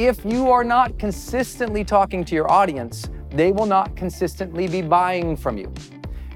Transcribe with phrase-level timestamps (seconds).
[0.00, 5.36] if you are not consistently talking to your audience, they will not consistently be buying
[5.36, 5.70] from you.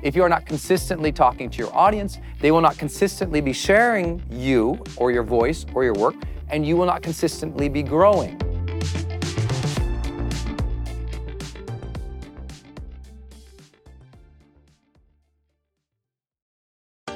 [0.02, 4.22] If you are not consistently talking to your audience, they will not consistently be sharing
[4.30, 6.14] you or your voice or your work,
[6.50, 8.38] and you will not consistently be growing.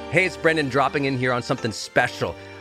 [0.09, 2.35] Hey, it's Brendon dropping in here on something special.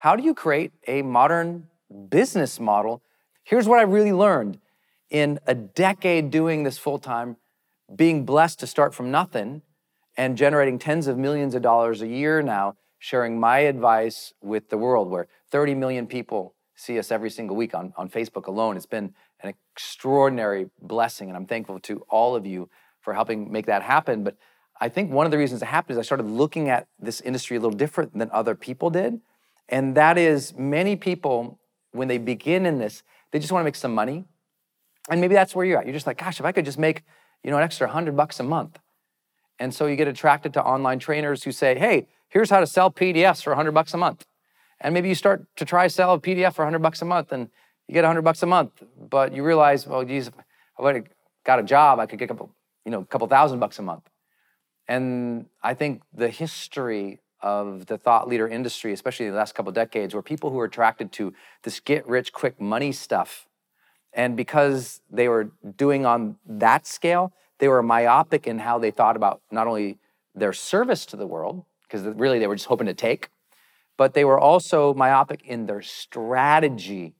[0.00, 1.66] How do you create a modern
[2.08, 3.02] business model?
[3.42, 4.60] Here's what I really learned
[5.10, 7.36] in a decade doing this full time,
[7.96, 9.62] being blessed to start from nothing
[10.16, 14.78] and generating tens of millions of dollars a year now, sharing my advice with the
[14.78, 18.76] world, where 30 million people see us every single week on, on Facebook alone.
[18.76, 22.70] It's been an extraordinary blessing, and I'm thankful to all of you
[23.00, 24.22] for helping make that happen.
[24.22, 24.36] But
[24.80, 27.56] I think one of the reasons it happened is I started looking at this industry
[27.56, 29.20] a little different than other people did.
[29.68, 31.58] And that is many people,
[31.92, 34.24] when they begin in this, they just want to make some money.
[35.10, 35.86] And maybe that's where you're at.
[35.86, 37.02] You're just like, gosh, if I could just make,
[37.42, 38.78] you know, an extra hundred bucks a month.
[39.58, 42.90] And so you get attracted to online trainers who say, hey, here's how to sell
[42.90, 44.24] PDFs for 100 bucks a month.
[44.80, 47.48] And maybe you start to try sell a PDF for 100 bucks a month and
[47.88, 50.34] you get 100 bucks a month, but you realize, well, geez, if
[50.78, 51.04] I would have
[51.44, 52.54] got a job, I could get a couple,
[52.84, 54.08] you know, a couple thousand bucks a month.
[54.86, 59.72] And I think the history of the thought leader industry, especially in the last couple
[59.72, 61.32] decades, were people who were attracted to
[61.62, 63.46] this get rich quick money stuff.
[64.12, 69.16] And because they were doing on that scale, They were myopic in how they thought
[69.16, 69.98] about not only
[70.34, 73.30] their service to the world, because really they were just hoping to take,
[73.96, 77.14] but they were also myopic in their strategy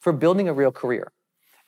[0.00, 1.12] for building a real career.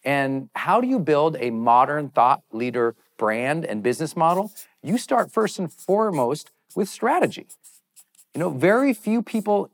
[0.05, 4.53] And how do you build a modern thought leader brand and business model?
[4.83, 7.47] You start first and foremost with strategy.
[8.35, 9.71] You know, very few people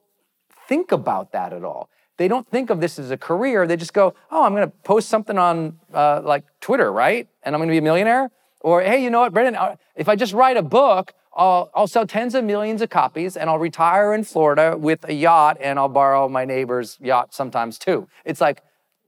[0.69, 1.91] think about that at all.
[2.17, 3.67] They don't think of this as a career.
[3.67, 7.29] They just go, oh, I'm going to post something on uh, like Twitter, right?
[7.43, 8.31] And I'm going to be a millionaire.
[8.61, 9.61] Or, hey, you know what, Brendon,
[9.95, 13.51] if I just write a book, I'll, I'll sell tens of millions of copies and
[13.51, 18.09] I'll retire in Florida with a yacht and I'll borrow my neighbor's yacht sometimes too.
[18.25, 18.63] It's like,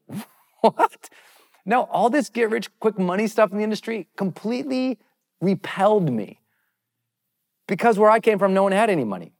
[0.60, 1.08] what?
[1.64, 4.98] No, all this get rich quick money stuff in the industry completely
[5.40, 6.40] repelled me
[7.66, 9.32] because where I came from, no one had any money.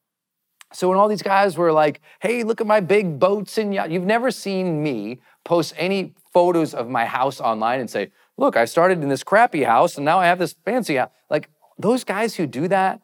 [0.73, 3.91] So when all these guys were like, hey, look at my big boats and yacht,
[3.91, 8.65] you've never seen me post any photos of my house online and say, look, I
[8.65, 11.11] started in this crappy house and now I have this fancy house.
[11.31, 11.49] Like
[11.79, 13.01] those guys who do that,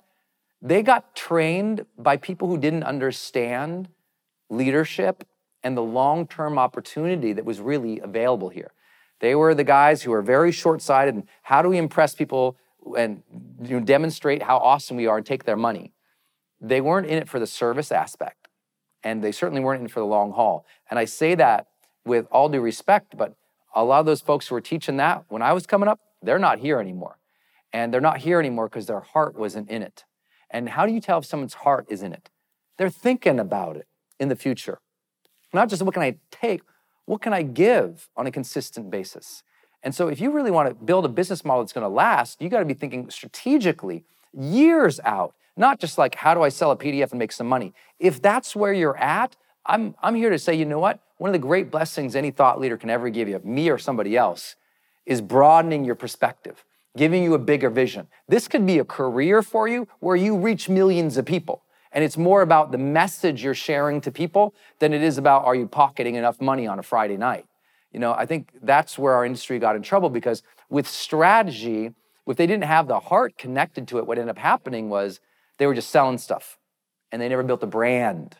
[0.61, 3.89] they got trained by people who didn't understand
[4.51, 5.25] leadership
[5.63, 8.73] and the long term opportunity that was really available here.
[9.21, 12.57] They were the guys who were very short sighted and how do we impress people
[12.99, 13.23] and
[13.63, 15.93] you know, demonstrate how awesome we are and take their money?
[16.63, 18.49] They weren't in it for the service aspect,
[19.03, 20.65] and they certainly weren't in it for the long haul.
[20.89, 21.67] And I say that
[22.07, 23.35] with all due respect, but
[23.75, 26.39] a lot of those folks who were teaching that when I was coming up, they're
[26.39, 27.19] not here anymore.
[27.73, 30.05] And they're not here anymore because their heart wasn't in it.
[30.51, 32.31] And how do you tell if someone's heart is in it?
[32.79, 33.89] They're thinking about it
[34.21, 34.79] in the future.
[35.53, 36.63] Not just what can I take,
[37.07, 39.43] what can I give on a consistent basis?
[39.83, 42.41] And so, if you really want to build a business model that's going to last,
[42.41, 46.71] you got to be thinking strategically, years out, not just like, how do I sell
[46.71, 47.75] a PDF and make some money?
[47.99, 51.01] If that's where you're at, I'm, I'm here to say, you know what?
[51.19, 54.17] One of the great blessings any thought leader can ever give you, me or somebody
[54.17, 54.57] else,
[55.07, 56.65] is broadening your perspective,
[56.97, 58.09] giving you a bigger vision.
[58.29, 61.63] This could be a career for you where you reach millions of people.
[61.93, 65.55] And it's more about the message you're sharing to people than it is about are
[65.55, 67.45] you pocketing enough money on a Friday night.
[67.93, 71.93] You know, I think that's where our industry got in trouble because with strategy,
[72.27, 75.21] if they didn't have the heart connected to it, what ended up happening was
[75.59, 76.59] they were just selling stuff
[77.11, 78.37] and they never built a brand.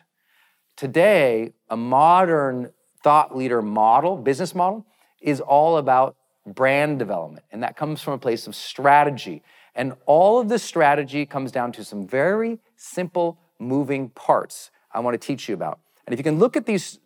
[0.75, 2.71] Today, a modern
[3.03, 4.85] thought leader model, business model,
[5.21, 6.15] is all about
[6.45, 7.45] brand development.
[7.51, 9.43] And that comes from a place of strategy.
[9.75, 15.19] And all of this strategy comes down to some very simple moving parts I want
[15.19, 15.79] to teach you about.
[16.05, 16.99] And if you can look at these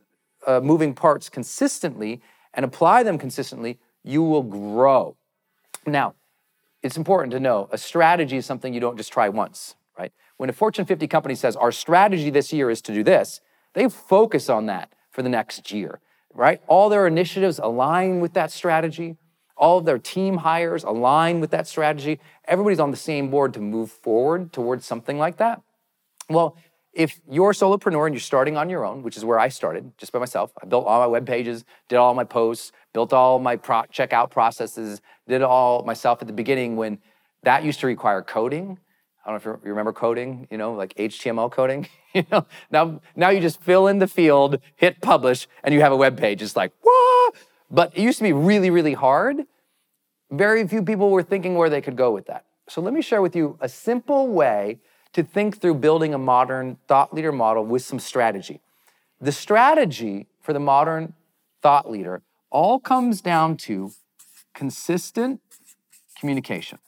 [0.46, 2.22] uh, moving parts consistently
[2.54, 5.16] and apply them consistently, you will grow.
[5.86, 6.16] Now,
[6.84, 10.12] it's important to know a strategy is something you don't just try once, right?
[10.38, 13.42] When a Fortune 50 company says, our strategy this year is to do this,
[13.74, 16.00] they focus on that for the next year,
[16.34, 16.62] right?
[16.68, 19.18] All their initiatives align with that strategy.
[19.56, 22.20] All of their team hires align with that strategy.
[22.46, 25.62] Everybody's on the same board to move forward towards something like that.
[26.30, 26.56] Well,
[26.94, 29.92] if you're a solopreneur and you're starting on your own, which is where I started,
[30.00, 33.38] just by myself, I built all my web pages, did all my posts, built all
[33.38, 36.98] my pro- checkout processes, did it all myself at the beginning when
[37.44, 38.80] that used to require coding.
[39.28, 41.90] I don't know if you remember coding, you know, like HTML coding.
[42.14, 45.92] you know, now now you just fill in the field, hit publish, and you have
[45.92, 46.42] a web page.
[46.42, 47.36] It's like, what?
[47.70, 49.46] But it used to be really, really hard.
[50.32, 52.46] Very few people were thinking where they could go with that.
[52.70, 54.80] So let me share with you a simple way
[55.12, 58.62] to think through building a modern thought leader model with some strategy.
[59.20, 61.14] The strategy for the modern
[61.62, 63.92] thought leader all comes down to
[64.54, 65.42] consistent
[66.18, 66.80] communication.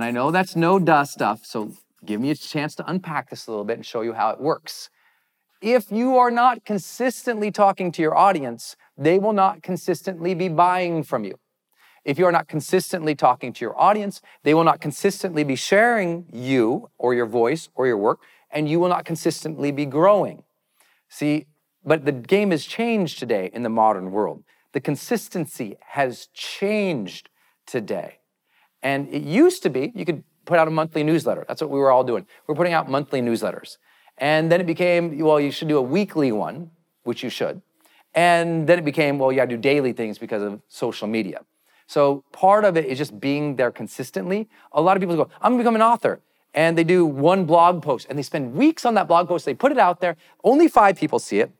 [0.00, 1.74] And I know that's no duh stuff, so
[2.06, 4.40] give me a chance to unpack this a little bit and show you how it
[4.40, 4.88] works.
[5.60, 11.02] If you are not consistently talking to your audience, they will not consistently be buying
[11.02, 11.34] from you.
[12.02, 16.24] If you are not consistently talking to your audience, they will not consistently be sharing
[16.32, 20.44] you or your voice or your work, and you will not consistently be growing.
[21.10, 21.44] See,
[21.84, 24.44] but the game has changed today in the modern world.
[24.72, 27.28] The consistency has changed
[27.66, 28.19] today.
[28.82, 31.44] And it used to be you could put out a monthly newsletter.
[31.46, 32.26] That's what we were all doing.
[32.46, 33.76] We're putting out monthly newsletters.
[34.18, 36.70] And then it became, well, you should do a weekly one,
[37.04, 37.62] which you should.
[38.14, 41.40] And then it became, well, you gotta do daily things because of social media.
[41.86, 44.48] So part of it is just being there consistently.
[44.72, 46.20] A lot of people go, I'm gonna become an author.
[46.52, 49.44] And they do one blog post and they spend weeks on that blog post.
[49.44, 50.16] They put it out there.
[50.42, 51.52] Only five people see it.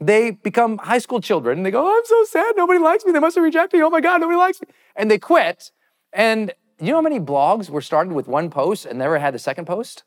[0.00, 2.54] They become high school children and they go, oh, I'm so sad.
[2.56, 3.12] Nobody likes me.
[3.12, 3.82] They must have rejected me.
[3.82, 4.68] Oh my God, nobody likes me.
[4.94, 5.72] And they quit.
[6.18, 9.38] And you know how many blogs were started with one post and never had the
[9.38, 10.02] second post?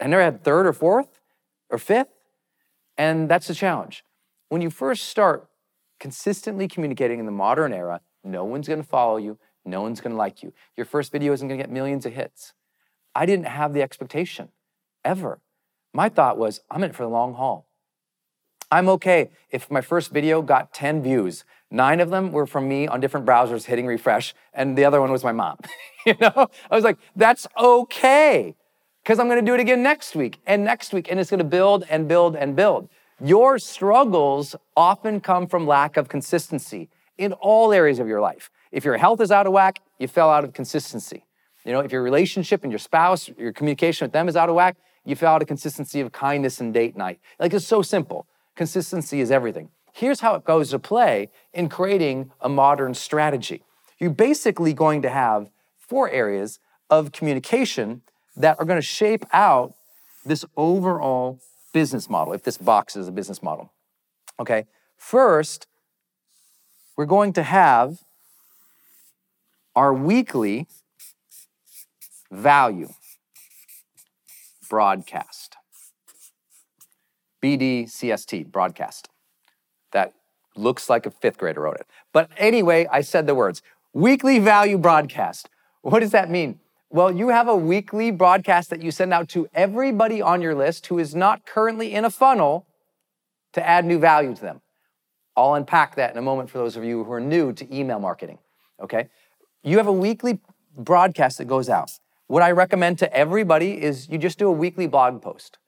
[0.00, 1.20] And never had third or fourth
[1.68, 2.08] or fifth?
[2.96, 4.04] And that's the challenge.
[4.48, 5.48] When you first start
[6.00, 9.38] consistently communicating in the modern era, No one's gonna follow you.
[9.64, 10.52] No one's gonna like you.
[10.76, 12.54] Your first video isn't gonna get millions of hits.
[13.14, 14.48] I didn't have the expectation
[15.04, 15.40] ever.
[15.94, 17.68] My thought was, I'm in it for the long haul.
[18.70, 21.44] I'm okay if my first video got 10 views.
[21.70, 25.10] Nine of them were from me on different browsers hitting refresh, and the other one
[25.10, 25.58] was my mom.
[26.06, 26.48] you know?
[26.70, 28.54] I was like, that's okay,
[29.02, 31.84] because I'm gonna do it again next week and next week, and it's gonna build
[31.90, 32.88] and build and build.
[33.22, 38.50] Your struggles often come from lack of consistency in all areas of your life.
[38.70, 41.24] If your health is out of whack, you fell out of consistency.
[41.64, 44.54] You know, if your relationship and your spouse, your communication with them is out of
[44.54, 47.18] whack, you fell out of consistency of kindness and date night.
[47.40, 48.26] Like it's so simple.
[48.54, 49.70] Consistency is everything.
[49.96, 53.62] Here's how it goes to play in creating a modern strategy.
[53.98, 55.48] You're basically going to have
[55.78, 56.58] four areas
[56.90, 58.02] of communication
[58.36, 59.72] that are going to shape out
[60.22, 61.40] this overall
[61.72, 63.72] business model, if this box is a business model.
[64.38, 64.66] Okay,
[64.98, 65.66] first,
[66.98, 68.00] we're going to have
[69.74, 70.66] our weekly
[72.30, 72.90] value
[74.68, 75.56] broadcast.
[77.42, 79.08] BDCST, broadcast.
[79.92, 80.12] That
[80.56, 81.86] looks like a fifth grader wrote it.
[82.12, 83.62] But anyway, I said the words
[83.92, 85.48] weekly value broadcast.
[85.82, 86.60] What does that mean?
[86.90, 90.86] Well, you have a weekly broadcast that you send out to everybody on your list
[90.86, 92.66] who is not currently in a funnel
[93.54, 94.60] to add new value to them.
[95.36, 97.98] I'll unpack that in a moment for those of you who are new to email
[97.98, 98.38] marketing.
[98.80, 99.08] Okay?
[99.62, 100.40] You have a weekly
[100.76, 101.90] broadcast that goes out.
[102.26, 105.58] What I recommend to everybody is you just do a weekly blog post.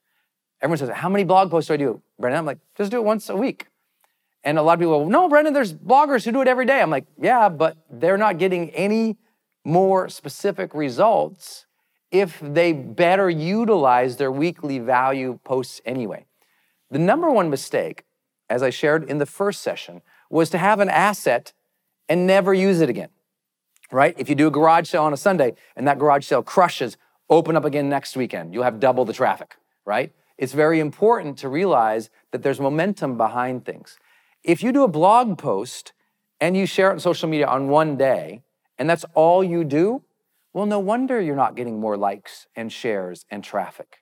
[0.61, 2.01] Everyone says, How many blog posts do I do?
[2.19, 3.67] Brendon, I'm like, just do it once a week.
[4.43, 6.81] And a lot of people go, No, Brendon, there's bloggers who do it every day.
[6.81, 9.17] I'm like, Yeah, but they're not getting any
[9.65, 11.65] more specific results
[12.11, 16.25] if they better utilize their weekly value posts anyway.
[16.89, 18.03] The number one mistake,
[18.49, 21.53] as I shared in the first session, was to have an asset
[22.07, 23.09] and never use it again,
[23.91, 24.15] right?
[24.17, 26.97] If you do a garage sale on a Sunday and that garage sale crushes,
[27.29, 28.53] open up again next weekend.
[28.53, 29.55] You'll have double the traffic,
[29.85, 30.11] right?
[30.37, 33.99] It's very important to realize that there's momentum behind things.
[34.43, 35.93] If you do a blog post
[36.39, 38.41] and you share it on social media on one day,
[38.77, 40.03] and that's all you do,
[40.53, 43.97] well, no wonder you're not getting more likes and shares and traffic.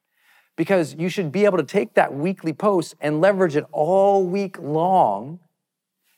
[0.55, 4.57] Because you should be able to take that weekly post and leverage it all week
[4.59, 5.39] long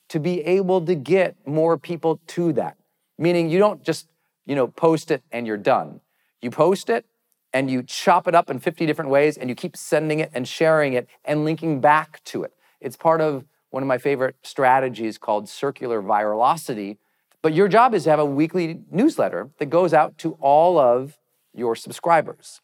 [0.09, 2.77] to be able to get more people to that.
[3.17, 4.07] Meaning you don't just,
[4.45, 6.01] you know, post it and you're done.
[6.41, 7.05] You post it
[7.53, 10.47] and you chop it up in 50 different ways and you keep sending it and
[10.47, 12.53] sharing it and linking back to it.
[12.79, 16.97] It's part of one of my favorite strategies called circular virality,
[17.41, 21.17] but your job is to have a weekly newsletter that goes out to all of
[21.53, 22.61] your subscribers.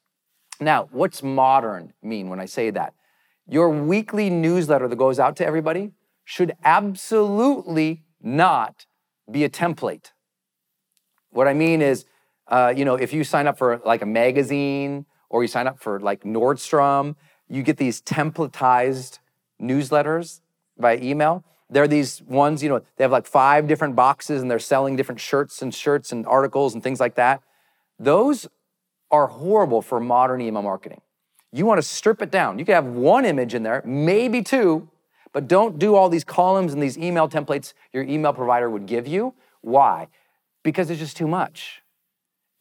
[0.60, 2.94] Now, what's modern mean when I say that?
[3.48, 5.92] Your weekly newsletter that goes out to everybody
[6.24, 8.86] should absolutely not
[9.30, 10.12] be a template.
[11.30, 12.06] What I mean is,
[12.48, 15.80] uh, you know, if you sign up for like a magazine or you sign up
[15.80, 17.16] for like Nordstrom,
[17.48, 19.20] you get these templatized
[19.62, 20.42] newsletters
[20.78, 21.44] by email.
[21.70, 25.20] They're these ones, you know, they have like five different boxes and they're selling different
[25.20, 27.42] shirts and shirts and articles and things like that.
[27.98, 28.48] Those
[29.10, 31.02] are horrible for modern email marketing.
[31.52, 32.60] You want to strip it down.
[32.60, 34.90] You can have one image in there, maybe two,
[35.32, 39.08] but don't do all these columns and these email templates your email provider would give
[39.08, 39.34] you.
[39.62, 40.08] Why?
[40.64, 41.82] Because it's just too much.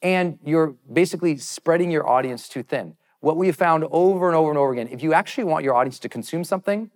[0.01, 2.97] And you're basically spreading your audience too thin.
[3.21, 5.75] What we have found over and over and over again, if you actually want your
[5.75, 6.91] audience to consume something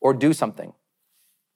[0.00, 0.72] or do something,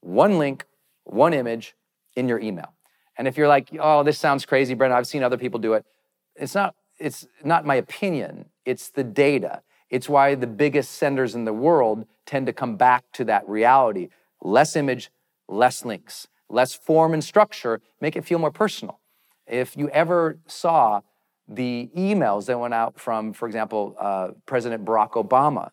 [0.01, 0.65] one link,
[1.05, 1.75] one image
[2.17, 2.75] in your email.
[3.17, 5.85] And if you're like, oh, this sounds crazy, Brendon, I've seen other people do it.
[6.37, 9.63] It's not, it's not my opinion, it's the data.
[9.91, 14.09] It's why the biggest senders in the world tend to come back to that reality.
[14.43, 15.11] Less image,
[15.49, 19.01] less links, less form and structure, make it feel more personal.
[19.47, 21.03] If you ever saw
[21.47, 25.71] the emails that went out from, for example, uh, President Barack Obama,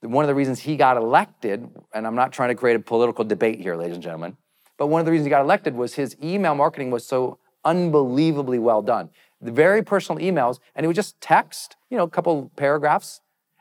[0.00, 3.24] one of the reasons he got elected, and I'm not trying to create a political
[3.24, 4.36] debate here, ladies and gentlemen,
[4.76, 8.58] but one of the reasons he got elected was his email marketing was so unbelievably
[8.58, 9.10] well done.
[9.40, 13.20] The very personal emails, and he would just text, you know, a couple paragraphs,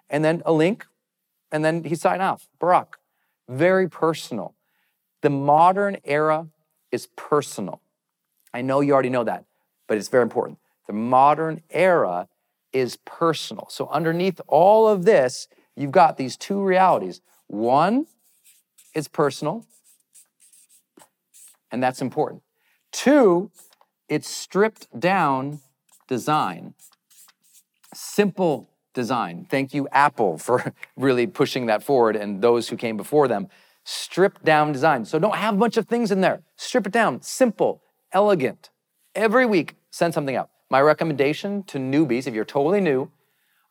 [0.10, 0.86] and then a link,
[1.52, 2.48] and then he signed off.
[2.60, 2.88] Barack.
[3.50, 4.56] Very personal.
[5.22, 6.48] The modern era
[6.92, 7.82] is personal.
[8.54, 9.46] I know you already know that,
[9.88, 10.60] but it's very important.
[10.88, 12.28] The modern era
[12.74, 13.68] is personal.
[13.70, 17.22] So, underneath all of this you've got these two realities.
[17.48, 18.08] One,
[18.94, 19.66] it's personal,
[21.72, 22.42] and that's important.
[22.92, 23.52] Two,
[24.10, 25.60] it's stripped down
[26.08, 26.74] design,
[27.94, 29.46] simple design.
[29.50, 33.48] Thank you, Apple, for really pushing that forward and those who came before them.
[33.84, 35.06] Stripped down design.
[35.06, 36.42] So don't have a bunch of things in there.
[36.58, 37.22] Strip it down.
[37.22, 37.82] Simple,
[38.12, 38.70] elegant.
[39.16, 40.50] Every week, send something out.
[40.70, 43.10] My recommendation to newbies, if you're totally new,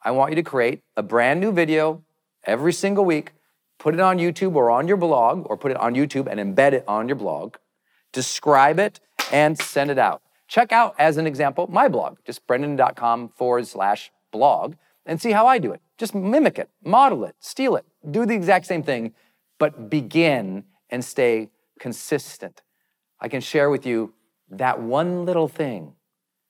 [0.07, 2.05] I want you to create a brand new video
[2.45, 3.33] every single week,
[3.77, 6.75] put it on YouTube or on your blog, or put it on YouTube and embed
[6.75, 7.57] it on your blog,
[8.13, 9.01] describe it,
[9.33, 10.23] and send it out.
[10.47, 15.49] Check out, as an example, my blog, just brendon.com forward slash blog, and see how
[15.49, 15.81] I do it.
[15.99, 19.13] Just mimic it, model it, steal it, do the exact same thing,
[19.59, 22.63] but begin and stay consistent.
[23.19, 24.15] I can share with you
[24.51, 25.95] that one little thing.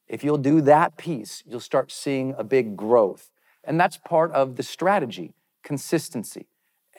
[0.07, 3.31] If you'll do that piece, you'll start seeing a big growth.
[3.67, 6.47] And that's part of the strategy consistency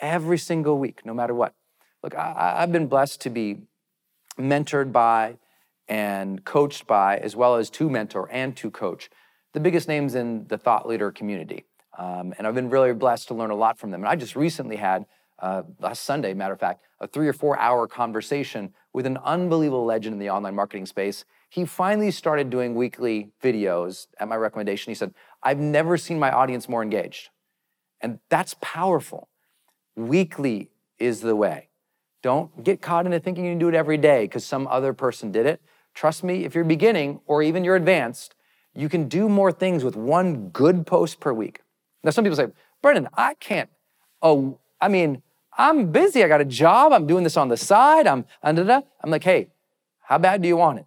[0.01, 1.53] every single week, no matter what.
[2.03, 3.61] Look, I, have been blessed to be
[4.37, 5.37] mentored by
[5.87, 9.09] and coached by, as well as to mentor and to coach,
[9.53, 11.63] the biggest names in the thought leader community.
[11.97, 14.01] Um, and I've been really blessed to learn a lot from them.
[14.01, 15.05] And I just recently had,
[15.39, 19.85] uh, last Sunday, matter of fact, a three or four hour conversation with an unbelievable
[19.85, 21.25] legend in the online marketing space.
[21.49, 24.91] He finally started doing weekly videos at my recommendation.
[24.91, 25.13] He said,
[25.47, 27.29] I've never seen my audience more engaged.
[28.01, 29.29] And that's powerful.
[29.95, 31.69] Weekly is the way.
[32.21, 35.31] Don't get caught into thinking you can do it every day because some other person
[35.31, 35.61] did it.
[35.93, 38.35] Trust me, if you're beginning or even you're advanced,
[38.75, 41.61] you can do more things with one good post per week.
[42.03, 42.47] Now, some people say,
[42.81, 43.69] Brendon, I can't.
[44.21, 45.23] Oh, I mean,
[45.57, 46.25] I'm busy.
[46.25, 46.91] I got a job.
[46.91, 48.05] I'm doing this on the side.
[48.05, 48.57] I'm, I'm
[49.05, 49.47] like, hey,
[50.01, 50.85] how bad do you want it?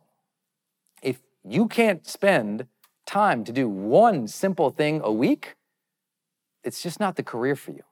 [1.02, 2.66] If you can't spend
[3.10, 5.56] time to do one simple thing a week,
[6.62, 7.82] it's just not the career for you.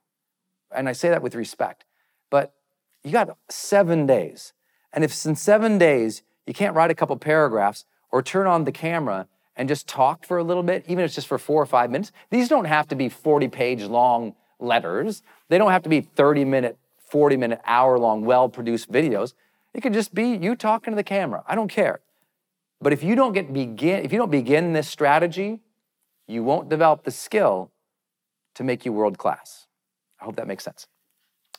[0.72, 1.84] And I say that with respect.
[2.30, 2.54] But
[3.02, 4.52] you got seven days.
[4.92, 8.70] And if in seven days you can't write a couple paragraphs or turn on the
[8.70, 11.66] camera and just talk for a little bit, even if it's just for four or
[11.66, 15.24] five minutes, these don't have to be 40 page long letters.
[15.48, 19.34] They don't have to be 30 minute, 40 minute, hour long, well produced videos.
[19.74, 21.42] It could just be you talking to the camera.
[21.48, 22.00] I don't care.
[22.80, 25.60] But if you don't get begin, if you don't begin this strategy,
[26.26, 27.72] you won't develop the skill
[28.54, 29.66] to make you world class.
[30.20, 30.86] I hope that makes sense.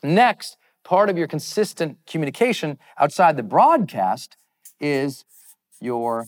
[0.03, 4.37] Next, part of your consistent communication outside the broadcast
[4.79, 5.25] is
[5.81, 6.27] your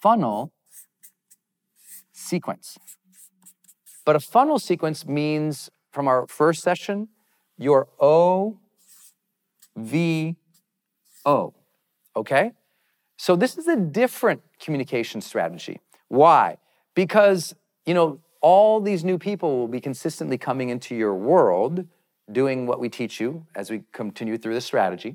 [0.00, 0.52] funnel
[2.12, 2.78] sequence.
[4.04, 7.08] But a funnel sequence means from our first session,
[7.58, 8.58] your O,
[9.76, 10.36] V,
[11.24, 11.54] O.
[12.16, 12.52] Okay?
[13.22, 15.78] So this is a different communication strategy.
[16.08, 16.56] Why?
[16.96, 17.54] Because,
[17.86, 21.86] you know, all these new people will be consistently coming into your world
[22.32, 25.14] doing what we teach you as we continue through the strategy.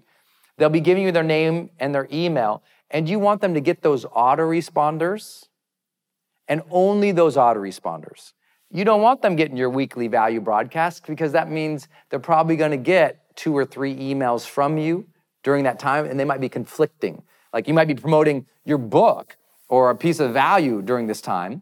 [0.57, 3.81] They'll be giving you their name and their email, and you want them to get
[3.81, 5.49] those autoresponders
[6.47, 8.31] and only those autoresponders.
[8.71, 12.71] You don't want them getting your weekly value broadcast because that means they're probably going
[12.71, 15.07] to get two or three emails from you
[15.43, 17.23] during that time, and they might be conflicting.
[17.53, 19.37] Like you might be promoting your book
[19.69, 21.61] or a piece of value during this time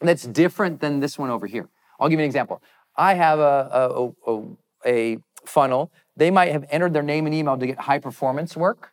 [0.00, 1.68] that's different than this one over here.
[1.98, 2.62] I'll give you an example.
[2.96, 4.42] I have a, a, a,
[4.84, 5.92] a funnel.
[6.16, 8.92] They might have entered their name and email to get high performance work,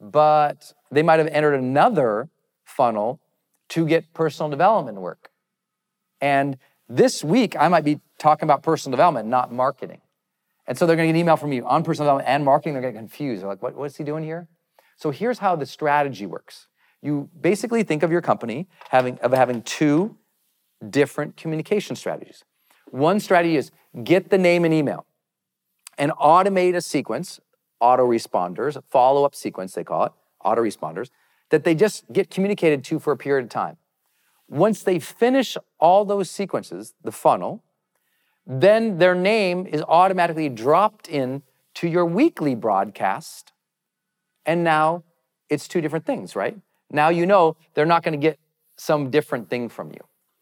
[0.00, 2.28] but they might have entered another
[2.64, 3.20] funnel
[3.70, 5.30] to get personal development work.
[6.20, 6.58] And
[6.88, 10.00] this week, I might be talking about personal development, not marketing.
[10.66, 12.74] And so they're going to get an email from you on personal development and marketing.
[12.74, 13.42] They're going to get confused.
[13.42, 14.48] They're like, what, what's he doing here?
[14.96, 16.68] So here's how the strategy works.
[17.02, 20.16] You basically think of your company having, of having two
[20.88, 22.44] different communication strategies.
[22.90, 23.70] One strategy is
[24.02, 25.06] get the name and email
[25.98, 27.40] and automate a sequence,
[27.82, 30.12] autoresponders, follow up sequence, they call it,
[30.44, 31.10] autoresponders,
[31.50, 33.76] that they just get communicated to for a period of time.
[34.48, 37.62] Once they finish all those sequences, the funnel,
[38.46, 41.42] then their name is automatically dropped in
[41.74, 43.52] to your weekly broadcast
[44.46, 45.04] and now
[45.48, 46.56] it's two different things, right?
[46.90, 48.38] Now you know they're not going to get
[48.76, 50.00] some different thing from you.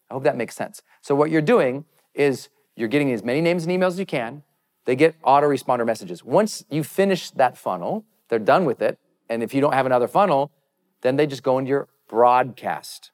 [0.09, 0.81] I hope that makes sense.
[1.01, 4.43] So what you're doing is you're getting as many names and emails as you can.
[4.85, 6.23] They get autoresponder messages.
[6.23, 8.99] Once you finish that funnel, they're done with it.
[9.29, 10.51] And if you don't have another funnel,
[11.01, 13.11] then they just go into your broadcast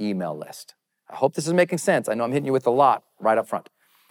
[0.00, 0.74] email list.
[1.08, 2.08] I hope this is making sense.
[2.08, 3.68] I know I'm hitting you with a lot right up front.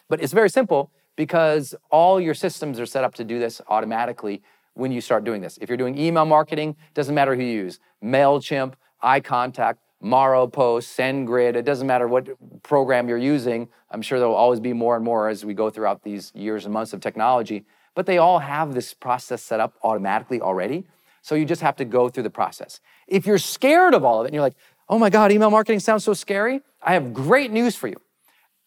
[0.10, 4.42] But it's very simple because all your systems are set up to do this automatically
[4.80, 5.60] when you start doing this.
[5.62, 11.56] If you're doing email marketing, it doesn't matter who you use MailChimp, iContact, Maropost, SendGrid,
[11.56, 12.30] it doesn't matter what
[12.64, 13.68] program you're using.
[13.92, 16.64] I'm sure there will always be more and more as we go throughout these years
[16.64, 17.66] and months of technology,
[17.96, 20.86] but they all have this process set up automatically already.
[21.22, 22.80] So you just have to go through the process.
[23.08, 24.56] If you're scared of all of it and you're like,
[24.88, 27.98] oh my God, email marketing sounds so scary, I have great news for you.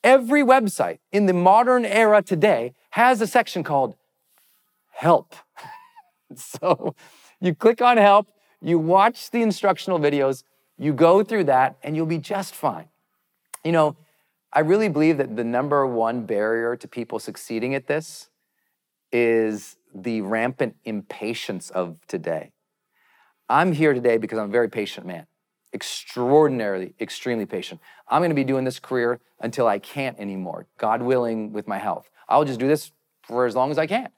[0.04, 3.96] Every website in the modern era today has a section called
[4.90, 5.34] help.
[6.40, 6.94] so
[7.40, 8.28] you click on help,
[8.60, 10.44] You watch the instructional videos,
[10.78, 12.88] you go through that, and you'll be just fine.
[13.64, 13.96] You know,
[14.52, 18.28] I really believe that the number one barrier to people succeeding at this
[19.10, 22.52] is the rampant impatience of today.
[23.48, 25.26] I'm here today because I'm a very patient man,
[25.74, 27.80] extraordinarily, extremely patient.
[28.08, 32.08] I'm gonna be doing this career until I can't anymore, God willing, with my health.
[32.28, 32.92] I'll just do this
[33.22, 34.08] for as long as I can.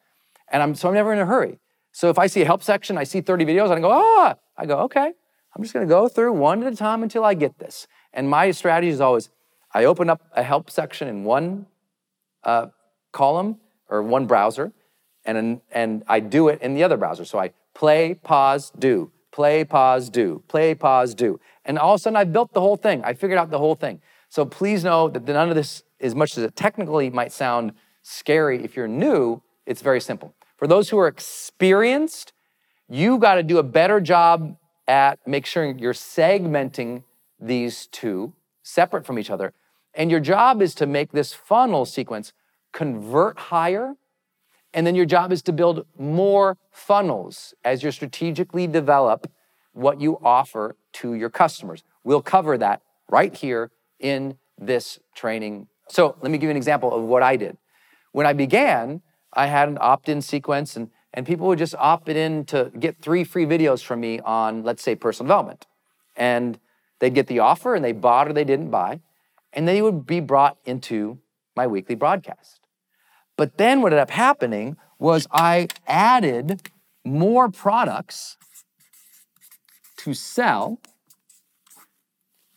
[0.50, 1.58] And I'm, so I'm never in a hurry.
[1.94, 4.66] So if I see a help section, I see 30 videos, I go, ah, I
[4.66, 5.12] go, okay,
[5.54, 7.86] I'm just gonna go through one at a time until I get this.
[8.12, 9.30] And my strategy is always,
[9.72, 11.66] I open up a help section in one
[12.42, 12.66] uh,
[13.12, 14.72] column or one browser,
[15.24, 17.24] and, and I do it in the other browser.
[17.24, 21.38] So I play, pause, do, play, pause, do, play, pause, do.
[21.64, 23.04] And all of a sudden, I built the whole thing.
[23.04, 24.02] I figured out the whole thing.
[24.30, 28.64] So please know that none of this, as much as it technically might sound scary,
[28.64, 30.34] if you're new, it's very simple.
[30.64, 32.32] For those who are experienced,
[32.88, 34.56] you got to do a better job
[34.88, 37.04] at make sure you're segmenting
[37.38, 39.52] these two separate from each other.
[39.92, 42.32] And your job is to make this funnel sequence
[42.72, 43.96] convert higher
[44.72, 49.30] and then your job is to build more funnels as you strategically develop
[49.74, 51.84] what you offer to your customers.
[52.04, 55.68] We'll cover that right here in this training.
[55.90, 57.58] So let me give you an example of what I did.
[58.12, 59.02] When I began,
[59.34, 62.96] I had an opt in sequence, and, and people would just opt in to get
[62.96, 65.66] three free videos from me on, let's say, personal development.
[66.16, 66.58] And
[67.00, 69.00] they'd get the offer, and they bought or they didn't buy,
[69.52, 71.18] and they would be brought into
[71.56, 72.60] my weekly broadcast.
[73.36, 76.70] But then what ended up happening was I added
[77.04, 78.36] more products
[79.98, 80.80] to sell.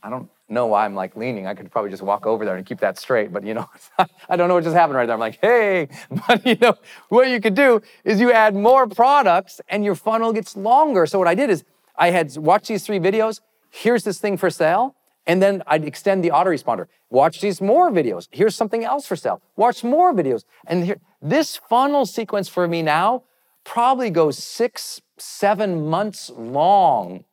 [0.03, 1.47] I don't know why I'm like leaning.
[1.47, 3.69] I could probably just walk over there and keep that straight, but you know,
[4.29, 5.13] I don't know what just happened right there.
[5.13, 5.89] I'm like, hey,
[6.27, 6.75] but you know,
[7.09, 11.05] what you could do is you add more products and your funnel gets longer.
[11.05, 11.63] So what I did is
[11.97, 13.41] I had watched these three videos.
[13.69, 14.95] Here's this thing for sale.
[15.25, 16.87] And then I'd extend the autoresponder.
[17.09, 18.29] Watch these more videos.
[18.31, 19.41] Here's something else for sale.
[19.57, 20.45] Watch more videos.
[20.65, 23.23] And here, this funnel sequence for me now
[23.65, 27.25] probably goes six, seven months long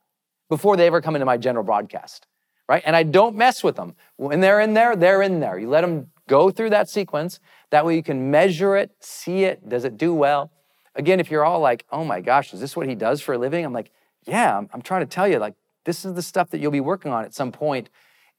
[0.49, 2.27] before they ever come into my general broadcast,
[2.69, 2.83] right?
[2.85, 3.95] And I don't mess with them.
[4.17, 5.59] When they're in there, they're in there.
[5.59, 7.41] You let them go through that sequence.
[7.71, 9.69] That way you can measure it, see it.
[9.69, 10.51] Does it do well?
[10.95, 13.39] Again, if you're all like, oh my gosh, is this what he does for a
[13.39, 13.65] living?
[13.65, 13.91] I'm like,
[14.25, 16.81] yeah, I'm, I'm trying to tell you, like, this is the stuff that you'll be
[16.81, 17.91] working on at some point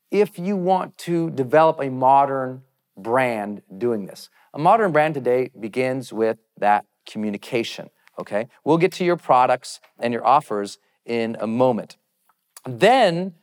[0.10, 2.64] if you want to develop a modern
[2.98, 4.30] brand doing this.
[4.54, 8.48] A modern brand today begins with that communication, okay?
[8.64, 11.98] We'll get to your products and your offers in a moment.
[12.66, 13.34] Then,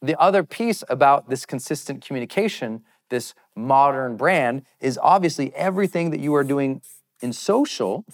[0.00, 6.34] the other piece about this consistent communication, this modern brand, is obviously everything that you
[6.34, 6.82] are doing
[7.20, 8.04] in social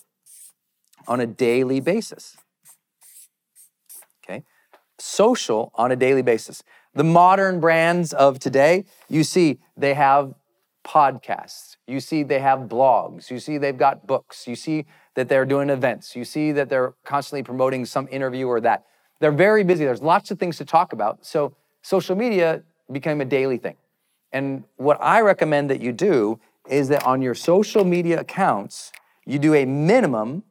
[1.07, 2.37] on a daily basis
[4.25, 4.44] Okay?
[4.99, 6.62] social on a daily basis.
[6.94, 10.35] The modern brands of today, you see they have
[10.87, 15.44] podcasts, you see they have blogs, you see they've got books, you see that they're
[15.44, 18.85] doing events, you see that they're constantly promoting some interview or that.
[19.20, 19.85] They're very busy.
[19.85, 21.25] There's lots of things to talk about.
[21.25, 23.77] So social media became a daily thing.
[24.33, 28.90] And what I recommend that you do is that on your social media accounts,
[29.27, 30.42] you do a minimum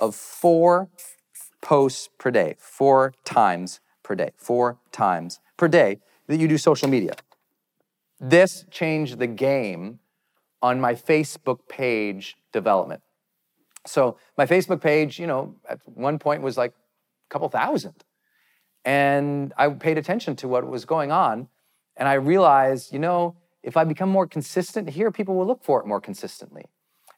[0.00, 0.88] of four
[1.60, 6.88] posts per day, four times per day, four times per day that you do social
[6.88, 7.14] media.
[8.20, 9.98] This changed the game
[10.62, 13.02] on my Facebook page development.
[13.84, 17.94] So my Facebook page, you know, at one point was like a couple thousand.
[18.86, 21.48] And I paid attention to what was going on.
[21.96, 25.80] And I realized, you know, if I become more consistent here, people will look for
[25.80, 26.66] it more consistently.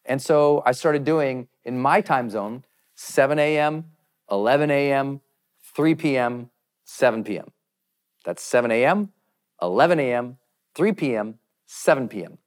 [0.07, 3.85] And so I started doing in my time zone 7 a.m.,
[4.31, 5.21] 11 a.m.,
[5.77, 6.51] 3 p.m.,
[6.85, 7.53] 7 p.m.
[8.25, 9.13] That's 7 a.m.,
[9.61, 10.39] 11 a.m.,
[10.75, 12.39] 3 p.m., 7 p.m.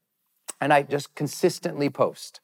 [0.59, 2.41] And I just consistently post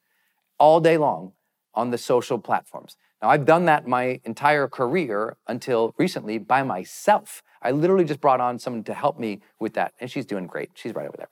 [0.60, 1.34] all day long
[1.74, 2.98] on the social platforms.
[3.22, 7.42] Now, I've done that my entire career until recently by myself.
[7.62, 10.72] I literally just brought on someone to help me with that, and she's doing great.
[10.76, 11.30] She's right over there.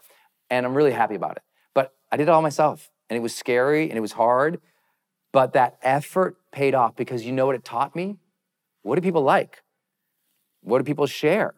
[0.49, 1.43] And I'm really happy about it.
[1.75, 4.59] But I did it all myself, and it was scary and it was hard,
[5.31, 8.17] but that effort paid off because you know what it taught me?
[8.81, 9.63] What do people like?
[10.61, 11.55] What do people share?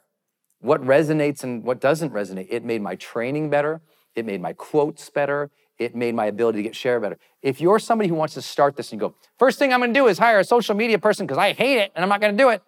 [0.60, 2.48] What resonates and what doesn't resonate?
[2.50, 3.82] It made my training better.
[4.16, 5.52] It made my quotes better.
[5.80, 7.18] It made my ability to get share better.
[7.42, 10.08] If you're somebody who wants to start this and go, first thing I'm gonna do
[10.08, 12.50] is hire a social media person because I hate it and I'm not gonna do
[12.50, 12.64] it,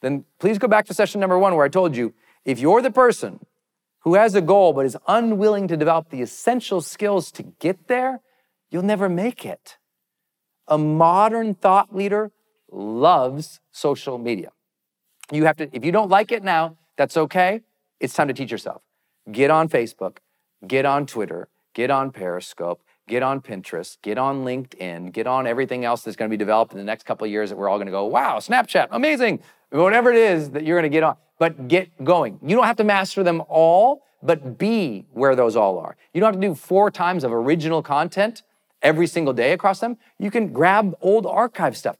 [0.00, 2.90] then please go back to session number one where I told you if you're the
[2.90, 3.40] person
[4.00, 8.20] who has a goal but is unwilling to develop the essential skills to get there,
[8.70, 9.78] you'll never make it.
[10.68, 12.30] A modern thought leader
[12.70, 14.52] loves social media.
[15.30, 17.62] You have to, if you don't like it now, that's okay.
[18.00, 18.82] It's time to teach yourself.
[19.30, 20.18] Get on Facebook,
[20.66, 25.84] get on Twitter, get on Periscope, get on Pinterest, get on LinkedIn, get on everything
[25.84, 27.76] else that's going to be developed in the next couple of years that we're all
[27.76, 29.40] going to go, wow, Snapchat, amazing.
[29.70, 32.38] Whatever it is that you're going to get on, but get going.
[32.42, 35.96] You don't have to master them all, but be where those all are.
[36.12, 38.42] You don't have to do four times of original content
[38.82, 39.96] every single day across them.
[40.18, 41.96] You can grab old archive stuff.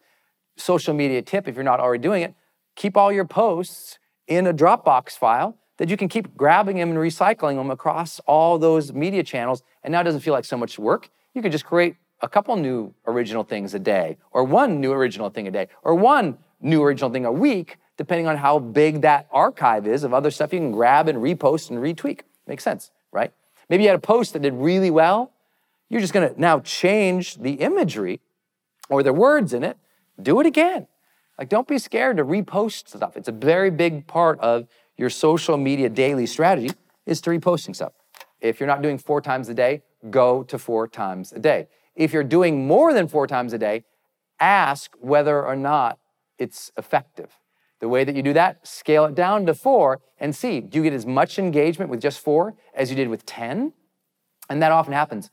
[0.57, 2.35] Social media tip, if you're not already doing it,
[2.77, 6.99] keep all your posts in a Dropbox file that you can keep grabbing them and
[6.99, 9.65] recycling them across all those media channels.
[9.83, 11.11] And now it doesn't feel like so much work.
[11.35, 15.29] You can just create a couple new original things a day, or one new original
[15.29, 19.27] thing a day, or one new original thing a week, depending on how big that
[19.33, 22.21] archive is of other stuff you can grab and repost and retweak.
[22.47, 23.33] Makes sense, right?
[23.69, 25.33] Maybe you had a post that did really well.
[25.89, 28.21] You're just gonna now change the imagery
[28.89, 29.77] or the words in it,
[30.23, 30.87] do it again.
[31.37, 33.17] Like, don't be scared to repost stuff.
[33.17, 36.71] It's a very big part of your social media daily strategy
[37.07, 37.93] is to reposting stuff.
[38.41, 41.69] If you're not doing four times a day, go to four times a day.
[41.95, 43.85] If you're doing more than four times a day,
[44.41, 45.99] ask whether or not
[46.39, 47.39] it's effective.
[47.81, 50.85] The way that you do that, scale it down to four and see do you
[50.85, 53.73] get as much engagement with just four as you did with 10?
[54.49, 55.31] And that often happens.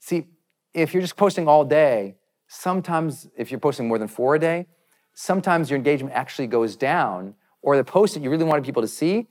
[0.00, 0.26] See,
[0.72, 2.16] if you're just posting all day,
[2.48, 4.66] sometimes if you're posting more than four a day,
[5.14, 8.88] sometimes your engagement actually goes down, or the post that you really wanted people to
[8.88, 9.26] see,